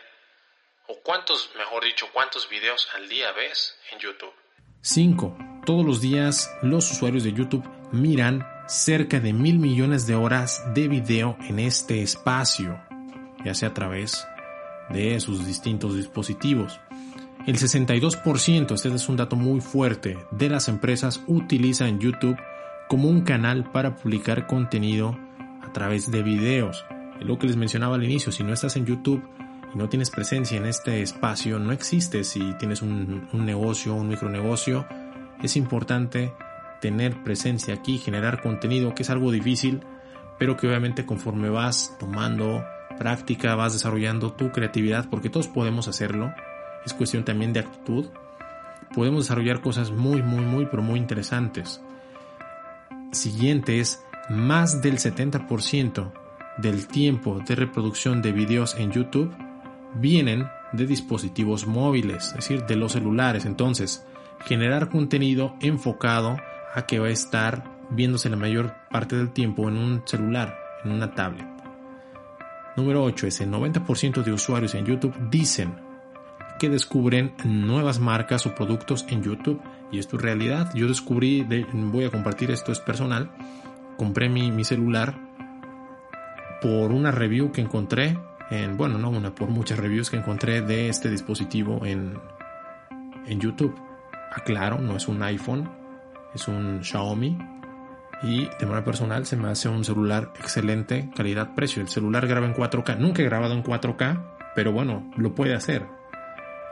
[0.88, 4.34] o cuántos, mejor dicho, cuántos videos al día ves en YouTube?
[4.82, 5.38] 5.
[5.66, 10.88] Todos los días los usuarios de YouTube miran cerca de mil millones de horas de
[10.88, 12.80] video en este espacio,
[13.44, 14.28] ya sea a través
[14.90, 16.80] de sus distintos dispositivos.
[17.48, 22.38] El 62%, este es un dato muy fuerte, de las empresas utilizan YouTube
[22.88, 25.18] como un canal para publicar contenido
[25.76, 26.86] través de videos.
[27.20, 29.22] Es lo que les mencionaba al inicio, si no estás en YouTube
[29.74, 32.30] y no tienes presencia en este espacio, no existes.
[32.30, 34.88] Si tienes un, un negocio, un micronegocio,
[35.44, 36.34] es importante
[36.82, 39.82] tener presencia aquí, generar contenido, que es algo difícil,
[40.40, 42.64] pero que obviamente conforme vas tomando
[42.98, 46.34] práctica, vas desarrollando tu creatividad, porque todos podemos hacerlo,
[46.86, 48.08] es cuestión también de actitud,
[48.94, 51.82] podemos desarrollar cosas muy, muy, muy, pero muy interesantes.
[53.12, 56.12] Siguiente es más del 70%
[56.58, 59.34] del tiempo de reproducción de videos en YouTube
[59.96, 63.46] vienen de dispositivos móviles, es decir, de los celulares.
[63.46, 64.06] Entonces,
[64.46, 66.38] generar contenido enfocado
[66.74, 70.92] a que va a estar viéndose la mayor parte del tiempo en un celular, en
[70.92, 71.55] una tablet.
[72.76, 75.76] Número 8 es el 90% de usuarios en YouTube dicen
[76.60, 79.62] que descubren nuevas marcas o productos en YouTube
[79.92, 80.72] y es realidad.
[80.74, 83.32] Yo descubrí, voy a compartir esto, es personal,
[83.98, 85.16] compré mi, celular
[86.62, 88.18] por una review que encontré
[88.52, 92.18] en, bueno, no una, por muchas reviews que encontré de este dispositivo en,
[93.26, 93.76] en YouTube.
[94.34, 95.70] Aclaro, no es un iPhone,
[96.34, 97.38] es un Xiaomi
[98.24, 101.82] y de manera personal se me hace un celular excelente calidad-precio.
[101.82, 104.22] El celular graba en 4K, nunca he grabado en 4K,
[104.56, 105.86] pero bueno, lo puede hacer.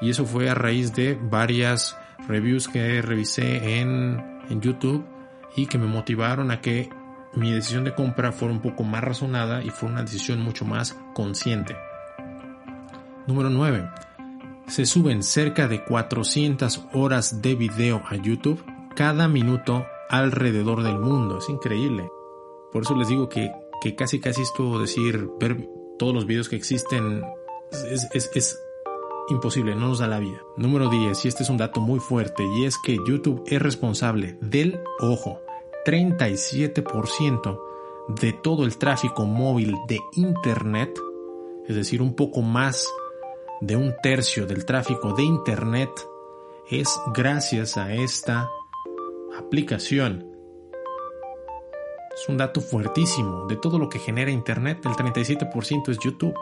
[0.01, 5.05] Y eso fue a raíz de varias reviews que revisé en, en YouTube
[5.55, 6.89] y que me motivaron a que
[7.35, 10.97] mi decisión de compra fuera un poco más razonada y fue una decisión mucho más
[11.13, 11.75] consciente.
[13.27, 13.89] Número 9.
[14.67, 18.63] Se suben cerca de 400 horas de video a YouTube
[18.95, 21.37] cada minuto alrededor del mundo.
[21.39, 22.09] Es increíble.
[22.71, 26.55] Por eso les digo que, que casi casi esto decir, ver todos los videos que
[26.55, 27.23] existen
[27.71, 28.59] es, es, es
[29.29, 30.41] imposible, no nos da la vida.
[30.57, 34.37] Número 10, y este es un dato muy fuerte, y es que YouTube es responsable
[34.41, 35.41] del, ojo,
[35.85, 37.59] 37%
[38.09, 40.97] de todo el tráfico móvil de Internet,
[41.67, 42.87] es decir, un poco más
[43.61, 45.89] de un tercio del tráfico de Internet,
[46.69, 48.49] es gracias a esta
[49.45, 50.27] aplicación.
[52.13, 53.45] Es un dato fuertísimo.
[53.47, 56.35] De todo lo que genera Internet, el 37% es YouTube.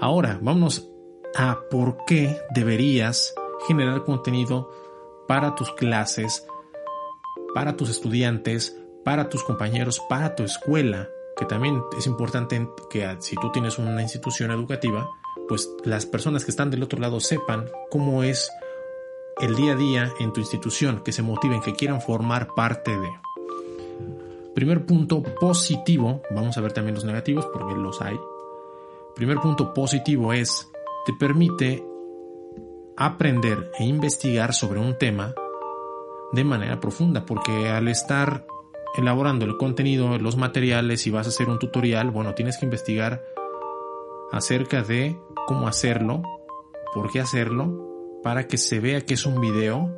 [0.00, 0.90] Ahora, vámonos
[1.36, 3.34] a por qué deberías
[3.66, 4.70] generar contenido
[5.26, 6.46] para tus clases,
[7.54, 13.36] para tus estudiantes, para tus compañeros, para tu escuela, que también es importante que si
[13.36, 15.08] tú tienes una institución educativa,
[15.48, 18.50] pues las personas que están del otro lado sepan cómo es
[19.40, 23.10] el día a día en tu institución, que se motiven, que quieran formar parte de.
[24.54, 28.18] Primer punto positivo, vamos a ver también los negativos porque los hay.
[29.16, 30.70] Primer punto positivo es,
[31.04, 31.84] te permite
[32.96, 35.34] aprender e investigar sobre un tema
[36.32, 38.46] de manera profunda, porque al estar
[38.96, 43.24] elaborando el contenido, los materiales y vas a hacer un tutorial, bueno, tienes que investigar
[44.30, 46.22] acerca de cómo hacerlo,
[46.92, 47.93] por qué hacerlo
[48.24, 49.94] para que se vea que es un video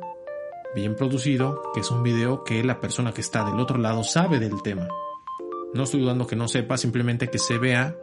[0.75, 4.37] bien producido, que es un video que la persona que está del otro lado sabe
[4.37, 4.89] del tema.
[5.73, 7.97] No estoy dudando que no sepa, simplemente que se vea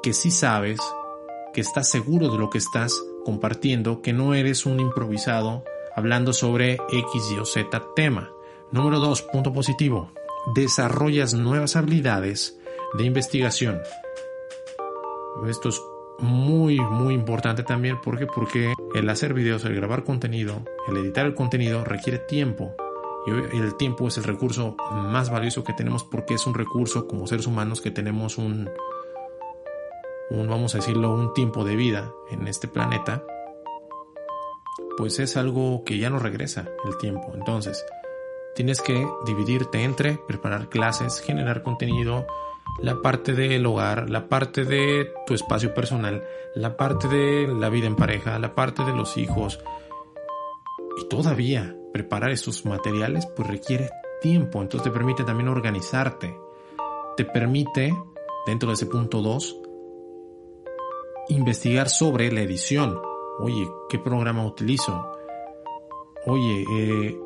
[0.00, 0.78] que sí sabes,
[1.52, 5.64] que estás seguro de lo que estás compartiendo, que no eres un improvisado
[5.96, 8.30] hablando sobre X, Y o Z tema.
[8.70, 10.12] Número 2, punto positivo.
[10.54, 12.60] Desarrollas nuevas habilidades
[12.96, 13.80] de investigación.
[15.48, 15.82] Esto es
[16.18, 17.98] muy muy importante también.
[18.02, 22.74] Porque porque el hacer videos, el grabar contenido, el editar el contenido requiere tiempo.
[23.26, 27.26] Y el tiempo es el recurso más valioso que tenemos porque es un recurso como
[27.26, 28.70] seres humanos que tenemos un
[30.30, 33.24] un vamos a decirlo un tiempo de vida en este planeta
[34.96, 37.32] pues es algo que ya no regresa el tiempo.
[37.34, 37.84] Entonces
[38.54, 42.26] tienes que dividirte entre preparar clases generar contenido
[42.80, 46.24] la parte del hogar, la parte de tu espacio personal,
[46.54, 49.60] la parte de la vida en pareja, la parte de los hijos.
[50.98, 56.38] Y todavía preparar estos materiales pues requiere tiempo, entonces te permite también organizarte.
[57.16, 57.94] Te permite,
[58.46, 59.60] dentro de ese punto 2,
[61.28, 63.00] investigar sobre la edición.
[63.38, 65.12] Oye, ¿qué programa utilizo?
[66.26, 67.18] Oye, eh,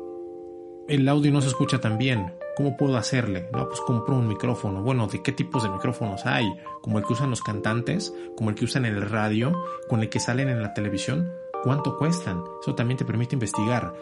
[0.87, 2.33] el audio no se escucha tan bien.
[2.55, 3.49] ¿Cómo puedo hacerle?
[3.53, 4.81] No, pues compro un micrófono.
[4.81, 6.53] Bueno, ¿de qué tipos de micrófonos hay?
[6.81, 9.53] Como el que usan los cantantes, como el que usan en el radio,
[9.87, 11.31] con el que salen en la televisión.
[11.63, 12.43] ¿Cuánto cuestan?
[12.61, 13.93] Eso también te permite investigar.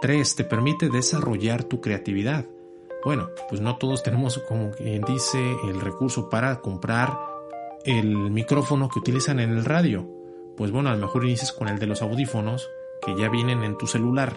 [0.00, 2.46] Tres, te permite desarrollar tu creatividad.
[3.04, 7.18] Bueno, pues no todos tenemos, como quien dice, el recurso para comprar
[7.84, 10.08] el micrófono que utilizan en el radio.
[10.56, 12.68] Pues bueno, a lo mejor inicias con el de los audífonos
[13.02, 14.36] que ya vienen en tu celular.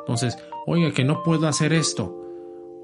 [0.00, 0.36] Entonces,
[0.66, 2.21] oiga, que no puedo hacer esto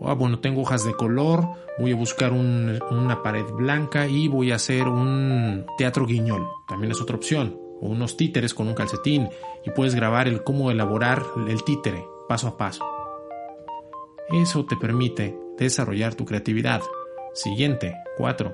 [0.01, 1.45] Ah, bueno, tengo hojas de color,
[1.79, 6.47] voy a buscar una pared blanca y voy a hacer un teatro guiñol.
[6.69, 7.59] También es otra opción.
[7.81, 9.29] O unos títeres con un calcetín
[9.65, 12.85] y puedes grabar el cómo elaborar el títere paso a paso.
[14.31, 16.83] Eso te permite desarrollar tu creatividad.
[17.35, 18.53] Siguiente, 4.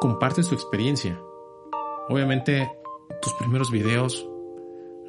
[0.00, 1.20] Compartes tu experiencia.
[2.08, 2.70] Obviamente
[3.20, 4.26] tus primeros videos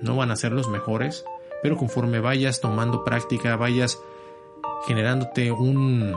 [0.02, 1.24] no van a ser los mejores,
[1.64, 4.00] pero conforme vayas tomando práctica, vayas
[4.88, 6.14] generándote un,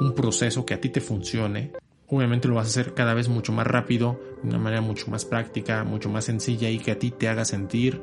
[0.00, 1.72] un proceso que a ti te funcione,
[2.08, 5.24] obviamente lo vas a hacer cada vez mucho más rápido, de una manera mucho más
[5.24, 8.02] práctica, mucho más sencilla y que a ti te haga sentir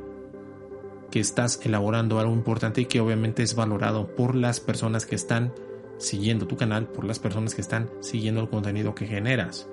[1.12, 5.54] que estás elaborando algo importante y que obviamente es valorado por las personas que están
[5.98, 9.68] siguiendo tu canal, por las personas que están siguiendo el contenido que generas.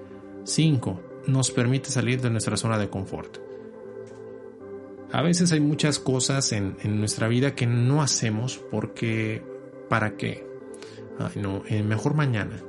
[0.44, 1.00] 5.
[1.26, 3.38] Nos permite salir de nuestra zona de confort.
[5.12, 9.42] A veces hay muchas cosas en, en nuestra vida que no hacemos porque
[9.88, 10.46] ¿Para qué?
[11.18, 12.62] Ay, no, eh, mejor mañana.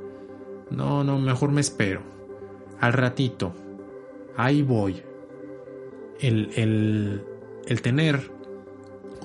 [0.72, 2.02] No, no, mejor me espero.
[2.80, 3.54] Al ratito.
[4.36, 5.02] Ahí voy.
[6.20, 7.24] El, el,
[7.66, 8.32] el tener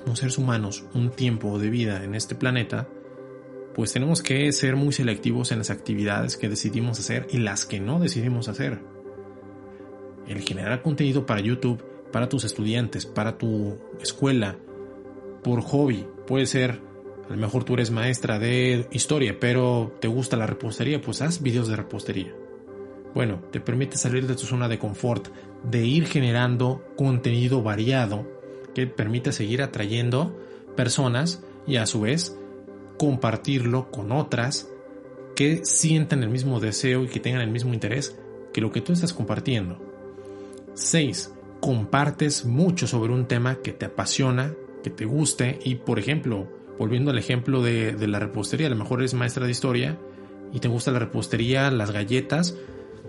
[0.03, 2.87] como seres humanos un tiempo de vida en este planeta,
[3.73, 7.79] pues tenemos que ser muy selectivos en las actividades que decidimos hacer y las que
[7.79, 8.79] no decidimos hacer.
[10.27, 14.57] El generar contenido para YouTube, para tus estudiantes, para tu escuela,
[15.43, 16.79] por hobby, puede ser
[17.27, 21.41] a lo mejor tú eres maestra de historia, pero te gusta la repostería, pues haz
[21.41, 22.33] videos de repostería.
[23.15, 25.29] Bueno, te permite salir de tu zona de confort,
[25.63, 28.27] de ir generando contenido variado
[28.75, 30.37] que permite seguir atrayendo
[30.75, 32.37] personas y a su vez
[32.97, 34.69] compartirlo con otras
[35.35, 38.17] que sientan el mismo deseo y que tengan el mismo interés
[38.53, 39.79] que lo que tú estás compartiendo.
[40.75, 41.33] 6.
[41.61, 44.53] Compartes mucho sobre un tema que te apasiona,
[44.83, 46.47] que te guste y por ejemplo,
[46.77, 49.97] volviendo al ejemplo de, la repostería, a lo mejor eres maestra de historia
[50.53, 52.57] y te gusta la repostería, las galletas,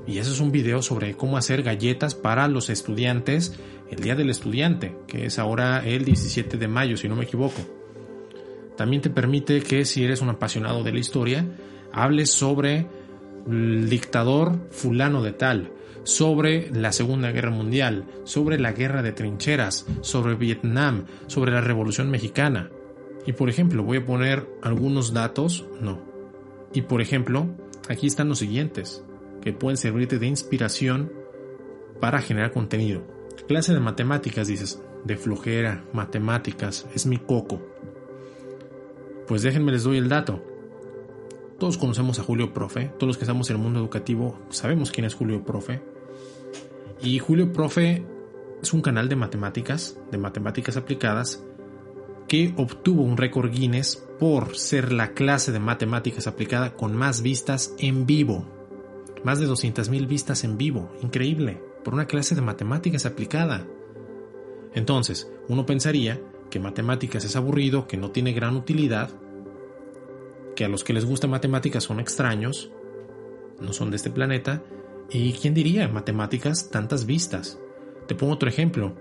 [0.07, 3.59] y eso es un video sobre cómo hacer galletas para los estudiantes
[3.91, 7.61] el Día del Estudiante, que es ahora el 17 de mayo, si no me equivoco.
[8.77, 11.47] También te permite que si eres un apasionado de la historia,
[11.93, 12.87] hables sobre
[13.49, 19.87] el dictador fulano de tal, sobre la Segunda Guerra Mundial, sobre la guerra de trincheras,
[20.03, 22.71] sobre Vietnam, sobre la Revolución Mexicana.
[23.27, 26.01] Y por ejemplo, voy a poner algunos datos, no.
[26.73, 27.49] Y por ejemplo,
[27.89, 29.05] aquí están los siguientes,
[29.41, 31.13] que pueden servirte de inspiración
[32.01, 33.03] para generar contenido.
[33.49, 37.61] Clase de matemáticas, dices, de flojera, matemáticas, es mi coco.
[39.27, 40.43] Pues déjenme les doy el dato.
[41.59, 45.07] Todos conocemos a Julio Profe, todos los que estamos en el mundo educativo sabemos quién
[45.07, 45.83] es Julio Profe.
[47.01, 48.05] Y Julio Profe
[48.63, 51.43] es un canal de matemáticas, de matemáticas aplicadas,
[52.29, 57.75] que obtuvo un récord Guinness por ser la clase de matemáticas aplicada con más vistas
[57.79, 58.45] en vivo.
[59.25, 63.67] Más de 200.000 vistas en vivo, increíble, por una clase de matemáticas aplicada.
[64.75, 66.21] Entonces, uno pensaría
[66.51, 69.11] que matemáticas es aburrido, que no tiene gran utilidad,
[70.55, 72.71] que a los que les gusta matemáticas son extraños,
[73.61, 74.63] no son de este planeta,
[75.11, 77.59] y quién diría matemáticas tantas vistas.
[78.07, 78.95] Te pongo otro ejemplo.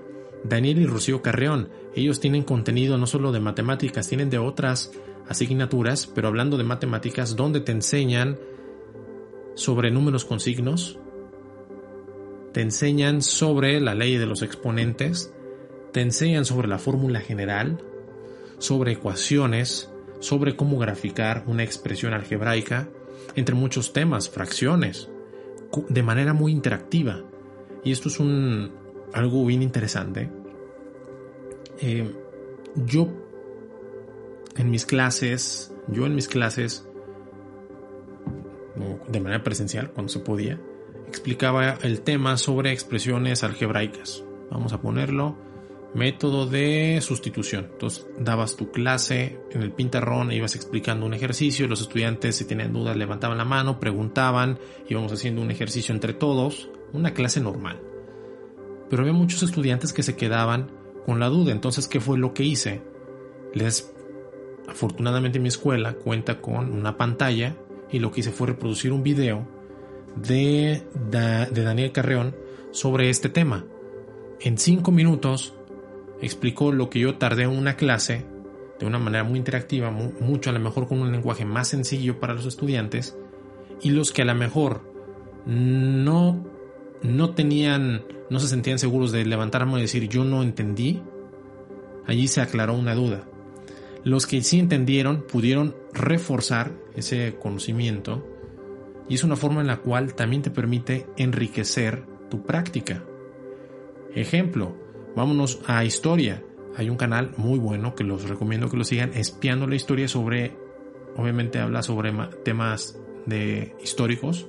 [0.47, 1.69] Daniel y Rocío Carreón.
[1.95, 4.91] Ellos tienen contenido no solo de matemáticas, tienen de otras
[5.27, 8.37] asignaturas, pero hablando de matemáticas, donde te enseñan
[9.55, 10.99] sobre números con signos,
[12.53, 15.33] te enseñan sobre la ley de los exponentes,
[15.91, 17.83] te enseñan sobre la fórmula general,
[18.59, 19.89] sobre ecuaciones,
[20.19, 22.87] sobre cómo graficar una expresión algebraica,
[23.35, 25.09] entre muchos temas, fracciones,
[25.89, 27.23] de manera muy interactiva.
[27.83, 28.71] Y esto es un,
[29.15, 30.29] algo bien interesante.
[31.79, 32.13] Eh,
[32.75, 33.07] yo
[34.57, 36.85] en mis clases, yo en mis clases,
[39.07, 40.59] de manera presencial, cuando se podía,
[41.07, 44.23] explicaba el tema sobre expresiones algebraicas.
[44.51, 45.37] Vamos a ponerlo,
[45.93, 47.69] método de sustitución.
[47.71, 52.73] Entonces dabas tu clase en el pintarrón, ibas explicando un ejercicio, los estudiantes si tenían
[52.73, 54.59] dudas levantaban la mano, preguntaban,
[54.89, 57.94] íbamos haciendo un ejercicio entre todos, una clase normal
[58.89, 60.71] pero había muchos estudiantes que se quedaban
[61.05, 61.51] con la duda.
[61.51, 62.81] Entonces, ¿qué fue lo que hice?
[63.53, 63.93] Les,
[64.67, 67.55] afortunadamente mi escuela cuenta con una pantalla
[67.91, 69.47] y lo que hice fue reproducir un video
[70.15, 72.35] de, de Daniel Carreón
[72.71, 73.65] sobre este tema.
[74.39, 75.53] En cinco minutos
[76.21, 78.25] explicó lo que yo tardé en una clase
[78.79, 82.33] de una manera muy interactiva, mucho a lo mejor con un lenguaje más sencillo para
[82.33, 83.17] los estudiantes
[83.81, 84.81] y los que a lo mejor
[85.45, 86.44] no
[87.05, 91.01] no tenían, no se sentían seguros de levantar y decir yo no entendí,
[92.05, 93.27] allí se aclaró una duda.
[94.03, 98.23] Los que sí entendieron pudieron reforzar ese conocimiento
[99.09, 103.03] y es una forma en la cual también te permite enriquecer tu práctica.
[104.13, 104.75] Ejemplo,
[105.15, 106.43] vámonos a historia.
[106.77, 110.55] Hay un canal muy bueno que los recomiendo que lo sigan, espiando la historia sobre,
[111.15, 114.47] obviamente habla sobre temas de históricos,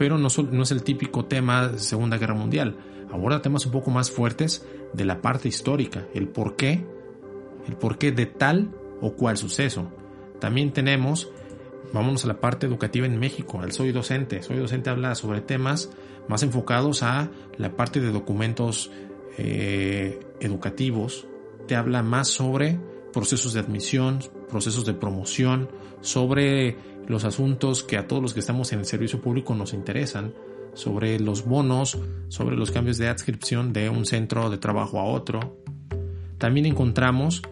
[0.00, 2.74] pero no, es el típico tema de Segunda Guerra Mundial.
[3.12, 6.86] Aborda temas un poco más fuertes de la parte histórica, el por qué,
[7.68, 8.70] el porqué de tal
[9.02, 9.92] o cual suceso.
[10.40, 11.28] También tenemos,
[11.92, 14.42] vámonos a la parte educativa en México, Soy Docente.
[14.42, 15.90] Soy Docente habla sobre temas
[16.28, 17.28] más enfocados a
[17.58, 18.90] la parte de documentos
[19.36, 21.26] eh, educativos,
[21.66, 22.80] te habla más sobre
[23.12, 25.68] procesos de admisión, procesos de promoción,
[26.00, 26.78] sobre
[27.10, 30.32] los asuntos que a todos los que estamos en el servicio público nos interesan,
[30.74, 31.98] sobre los bonos,
[32.28, 35.58] sobre los cambios de adscripción de un centro de trabajo a otro.
[36.38, 37.42] También encontramos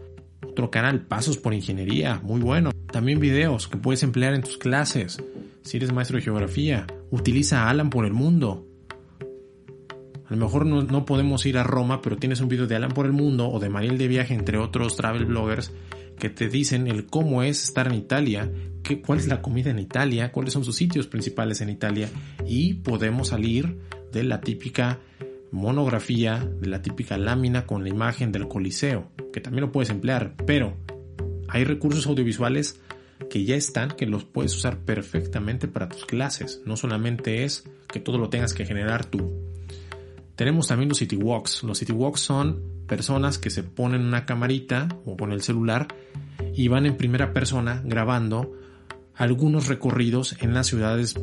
[0.46, 2.70] otro canal, Pasos por Ingeniería, muy bueno.
[2.92, 5.22] También videos que puedes emplear en tus clases.
[5.62, 8.64] Si eres maestro de geografía, utiliza Alan por el mundo.
[10.26, 13.06] A lo mejor no, podemos ir a Roma, pero tienes un video de Alan por
[13.06, 15.72] el mundo o de Mariel de Viaje, entre otros travel bloggers,
[16.18, 18.50] que te dicen el cómo es estar en Italia,
[18.96, 22.08] cuál es la comida en Italia, cuáles son sus sitios principales en Italia
[22.46, 23.78] y podemos salir
[24.12, 24.98] de la típica
[25.50, 30.34] monografía, de la típica lámina con la imagen del Coliseo, que también lo puedes emplear,
[30.46, 30.76] pero
[31.48, 32.80] hay recursos audiovisuales
[33.30, 36.62] que ya están, que los puedes usar perfectamente para tus clases.
[36.64, 39.32] No solamente es que todo lo tengas que generar tú.
[40.36, 41.64] Tenemos también los City Walks.
[41.64, 45.88] Los City Walks son personas que se ponen una camarita o con el celular
[46.54, 48.54] y van en primera persona grabando
[49.18, 51.20] algunos recorridos en las ciudades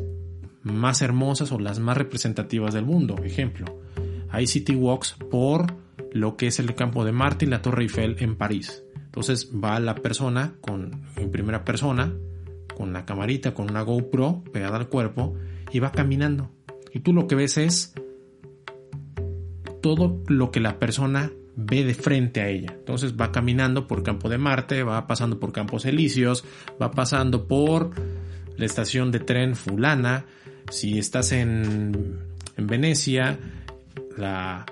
[0.62, 3.16] más hermosas o las más representativas del mundo.
[3.24, 3.80] Ejemplo,
[4.28, 5.74] hay City Walks por
[6.12, 8.84] lo que es el campo de Marte y la Torre Eiffel en París.
[8.94, 12.12] Entonces va la persona con, en primera persona,
[12.76, 15.34] con la camarita, con una GoPro pegada al cuerpo
[15.72, 16.50] y va caminando.
[16.92, 17.94] Y tú lo que ves es
[19.80, 22.74] todo lo que la persona ve de frente a ella.
[22.78, 26.44] Entonces va caminando por campo de Marte, va pasando por campos elíseos,
[26.80, 27.90] va pasando por
[28.56, 30.26] la estación de tren fulana.
[30.70, 32.20] Si estás en,
[32.56, 33.38] en Venecia,
[34.16, 34.66] la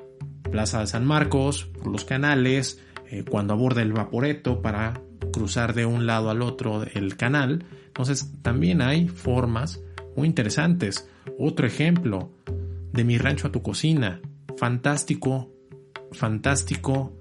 [0.50, 2.80] Plaza de San Marcos, por los canales,
[3.10, 5.00] eh, cuando aborda el Vaporeto para
[5.32, 7.64] cruzar de un lado al otro el canal.
[7.86, 9.80] Entonces también hay formas
[10.16, 11.08] muy interesantes.
[11.38, 12.30] Otro ejemplo,
[12.92, 14.20] de mi rancho a tu cocina
[14.56, 15.53] fantástico,
[16.14, 17.12] fantástico,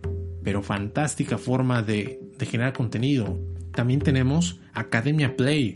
[0.44, 3.39] pero fantástica forma de, generar contenido.
[3.74, 5.74] También tenemos Academia Play.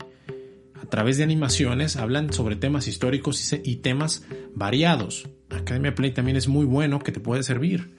[0.74, 5.28] A través de animaciones hablan sobre temas históricos y, temas variados.
[5.50, 7.94] Academia Play también es muy bueno que te puede servir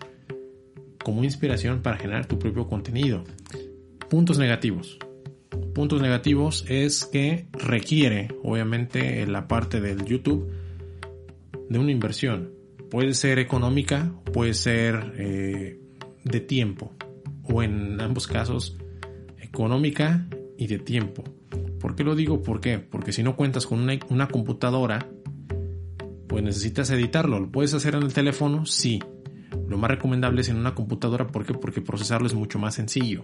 [1.03, 3.23] como inspiración para generar tu propio contenido.
[4.09, 4.99] Puntos negativos.
[5.73, 10.51] Puntos negativos es que requiere, obviamente, en la parte del YouTube
[11.69, 12.58] de una inversión.
[12.89, 15.79] Puede ser económica, puede ser eh,
[16.23, 16.91] de tiempo,
[17.43, 18.77] o en ambos casos,
[19.37, 20.27] económica
[20.57, 21.23] y de tiempo.
[21.79, 22.41] ¿Por qué lo digo?
[22.41, 22.79] ¿Por qué?
[22.79, 25.07] Porque si no cuentas con una, una computadora,
[26.27, 27.39] pues necesitas editarlo.
[27.39, 28.65] ¿Lo puedes hacer en el teléfono?
[28.65, 28.99] Sí.
[29.67, 31.27] Lo más recomendable es en una computadora.
[31.27, 31.53] ¿Por qué?
[31.53, 33.23] Porque procesarlo es mucho más sencillo.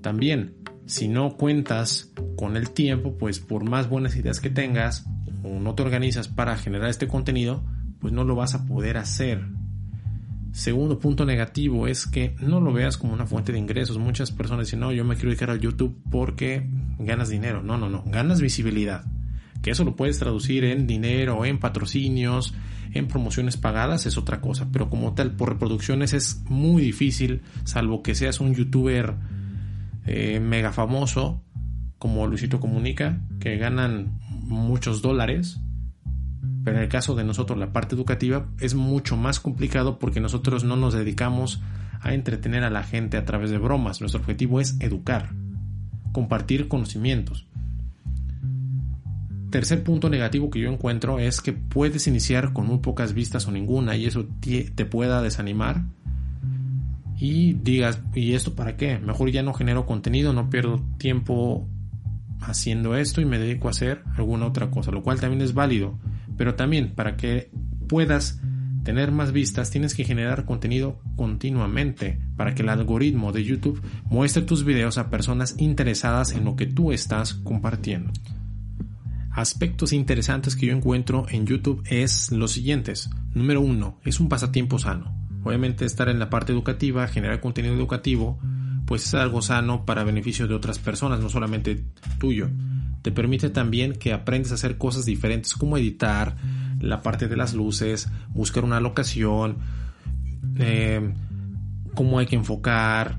[0.00, 0.54] También,
[0.86, 5.06] si no cuentas con el tiempo, pues por más buenas ideas que tengas,
[5.44, 7.62] o no te organizas para generar este contenido,
[8.00, 9.46] pues no lo vas a poder hacer.
[10.52, 13.98] Segundo punto negativo es que no lo veas como una fuente de ingresos.
[13.98, 16.68] Muchas personas dicen, no, yo me quiero dedicar al YouTube porque
[16.98, 17.62] ganas dinero.
[17.62, 19.04] No, no, no, ganas visibilidad.
[19.62, 22.54] Que eso lo puedes traducir en dinero, en patrocinios,
[22.92, 24.68] en promociones pagadas, es otra cosa.
[24.72, 29.14] Pero como tal, por reproducciones es muy difícil, salvo que seas un youtuber
[30.06, 31.42] eh, mega famoso,
[31.98, 35.60] como Luisito Comunica, que ganan muchos dólares,
[36.64, 40.64] pero en el caso de nosotros la parte educativa es mucho más complicado porque nosotros
[40.64, 41.60] no nos dedicamos
[42.00, 44.00] a entretener a la gente a través de bromas.
[44.00, 45.30] Nuestro objetivo es educar,
[46.12, 47.46] compartir conocimientos.
[49.50, 53.52] Tercer punto negativo que yo encuentro es que puedes iniciar con muy pocas vistas o
[53.52, 55.84] ninguna y eso te pueda desanimar
[57.16, 58.98] y digas, ¿y esto para qué?
[58.98, 61.68] Mejor ya no genero contenido, no pierdo tiempo
[62.46, 65.98] haciendo esto y me dedico a hacer alguna otra cosa, lo cual también es válido.
[66.36, 67.50] Pero también para que
[67.88, 68.40] puedas
[68.84, 74.42] tener más vistas tienes que generar contenido continuamente para que el algoritmo de YouTube muestre
[74.42, 78.12] tus videos a personas interesadas en lo que tú estás compartiendo.
[79.30, 83.10] Aspectos interesantes que yo encuentro en YouTube es los siguientes.
[83.34, 85.12] Número uno, es un pasatiempo sano.
[85.42, 88.38] Obviamente estar en la parte educativa, generar contenido educativo,
[88.86, 91.84] pues es algo sano para beneficio de otras personas, no solamente
[92.18, 92.50] tuyo.
[93.02, 96.36] Te permite también que aprendes a hacer cosas diferentes como editar,
[96.80, 99.58] la parte de las luces, buscar una locación,
[100.58, 101.12] eh,
[101.94, 103.18] cómo hay que enfocar,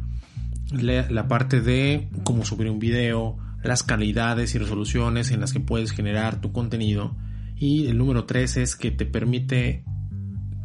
[0.72, 5.92] la parte de cómo subir un video, las calidades y resoluciones en las que puedes
[5.92, 7.16] generar tu contenido.
[7.58, 9.84] Y el número 3 es que te permite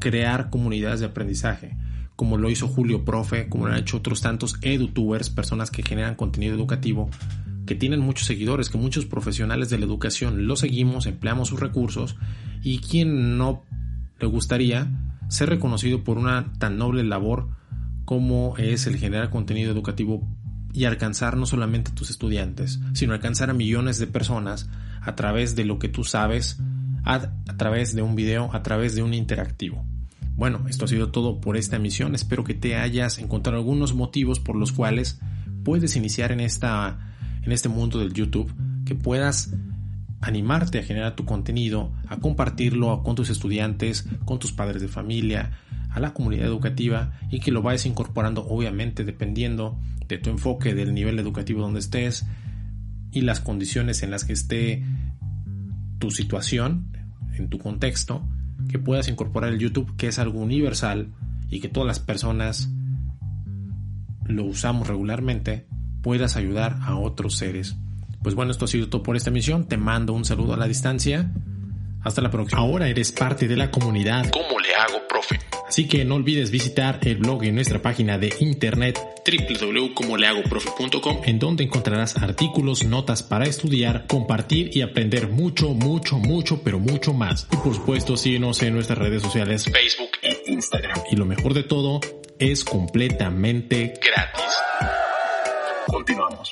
[0.01, 1.77] crear comunidades de aprendizaje,
[2.21, 6.17] como lo hizo Julio Profe, como lo han hecho otros tantos edutubers, personas que generan
[6.17, 7.09] contenido educativo,
[7.65, 12.17] que tienen muchos seguidores, que muchos profesionales de la educación lo seguimos, empleamos sus recursos
[12.63, 13.65] y quien no
[14.19, 17.57] le gustaría ser reconocido por una tan noble labor
[18.05, 20.23] como es el generar contenido educativo
[20.75, 24.69] y alcanzar no solamente a tus estudiantes, sino alcanzar a millones de personas
[25.01, 26.59] a través de lo que tú sabes,
[27.03, 29.87] a, través de un video, a través de un interactivo.
[30.41, 32.15] Bueno, esto ha sido todo por esta emisión.
[32.15, 35.21] Espero que te hayas encontrado algunos motivos por los cuales
[35.65, 38.51] puedes iniciar en, esta, en este mundo del YouTube,
[38.87, 39.53] que puedas
[40.23, 45.59] animarte a generar tu contenido, a compartirlo con tus estudiantes, con tus padres de familia,
[45.91, 49.79] a la comunidad educativa y que lo vayas incorporando obviamente dependiendo
[50.09, 52.25] de tu enfoque, del nivel educativo donde estés
[53.13, 54.87] y las condiciones en las que esté
[55.99, 56.97] tu situación,
[57.37, 58.27] en tu contexto,
[58.71, 61.13] que puedas incorporar el YouTube, que es algo universal
[61.51, 62.71] y que todas las personas
[64.27, 65.67] lo usamos regularmente,
[66.03, 67.77] puedas ayudar a otros seres.
[68.23, 69.67] Pues bueno, esto ha sido todo por esta emisión.
[69.67, 71.33] Te mando un saludo a la distancia.
[72.03, 72.61] Hasta la próxima.
[72.61, 74.31] Ahora eres parte de la comunidad.
[74.31, 75.00] ¿Cómo le hago?
[75.71, 81.63] Así que no olvides visitar el blog en nuestra página de internet www.comolehagoprofe.com en donde
[81.63, 87.47] encontrarás artículos, notas para estudiar, compartir y aprender mucho, mucho, mucho, pero mucho más.
[87.53, 91.05] Y por supuesto, síguenos en nuestras redes sociales Facebook e Instagram.
[91.09, 92.01] Y lo mejor de todo,
[92.41, 94.57] es completamente gratis.
[95.87, 96.51] Continuamos.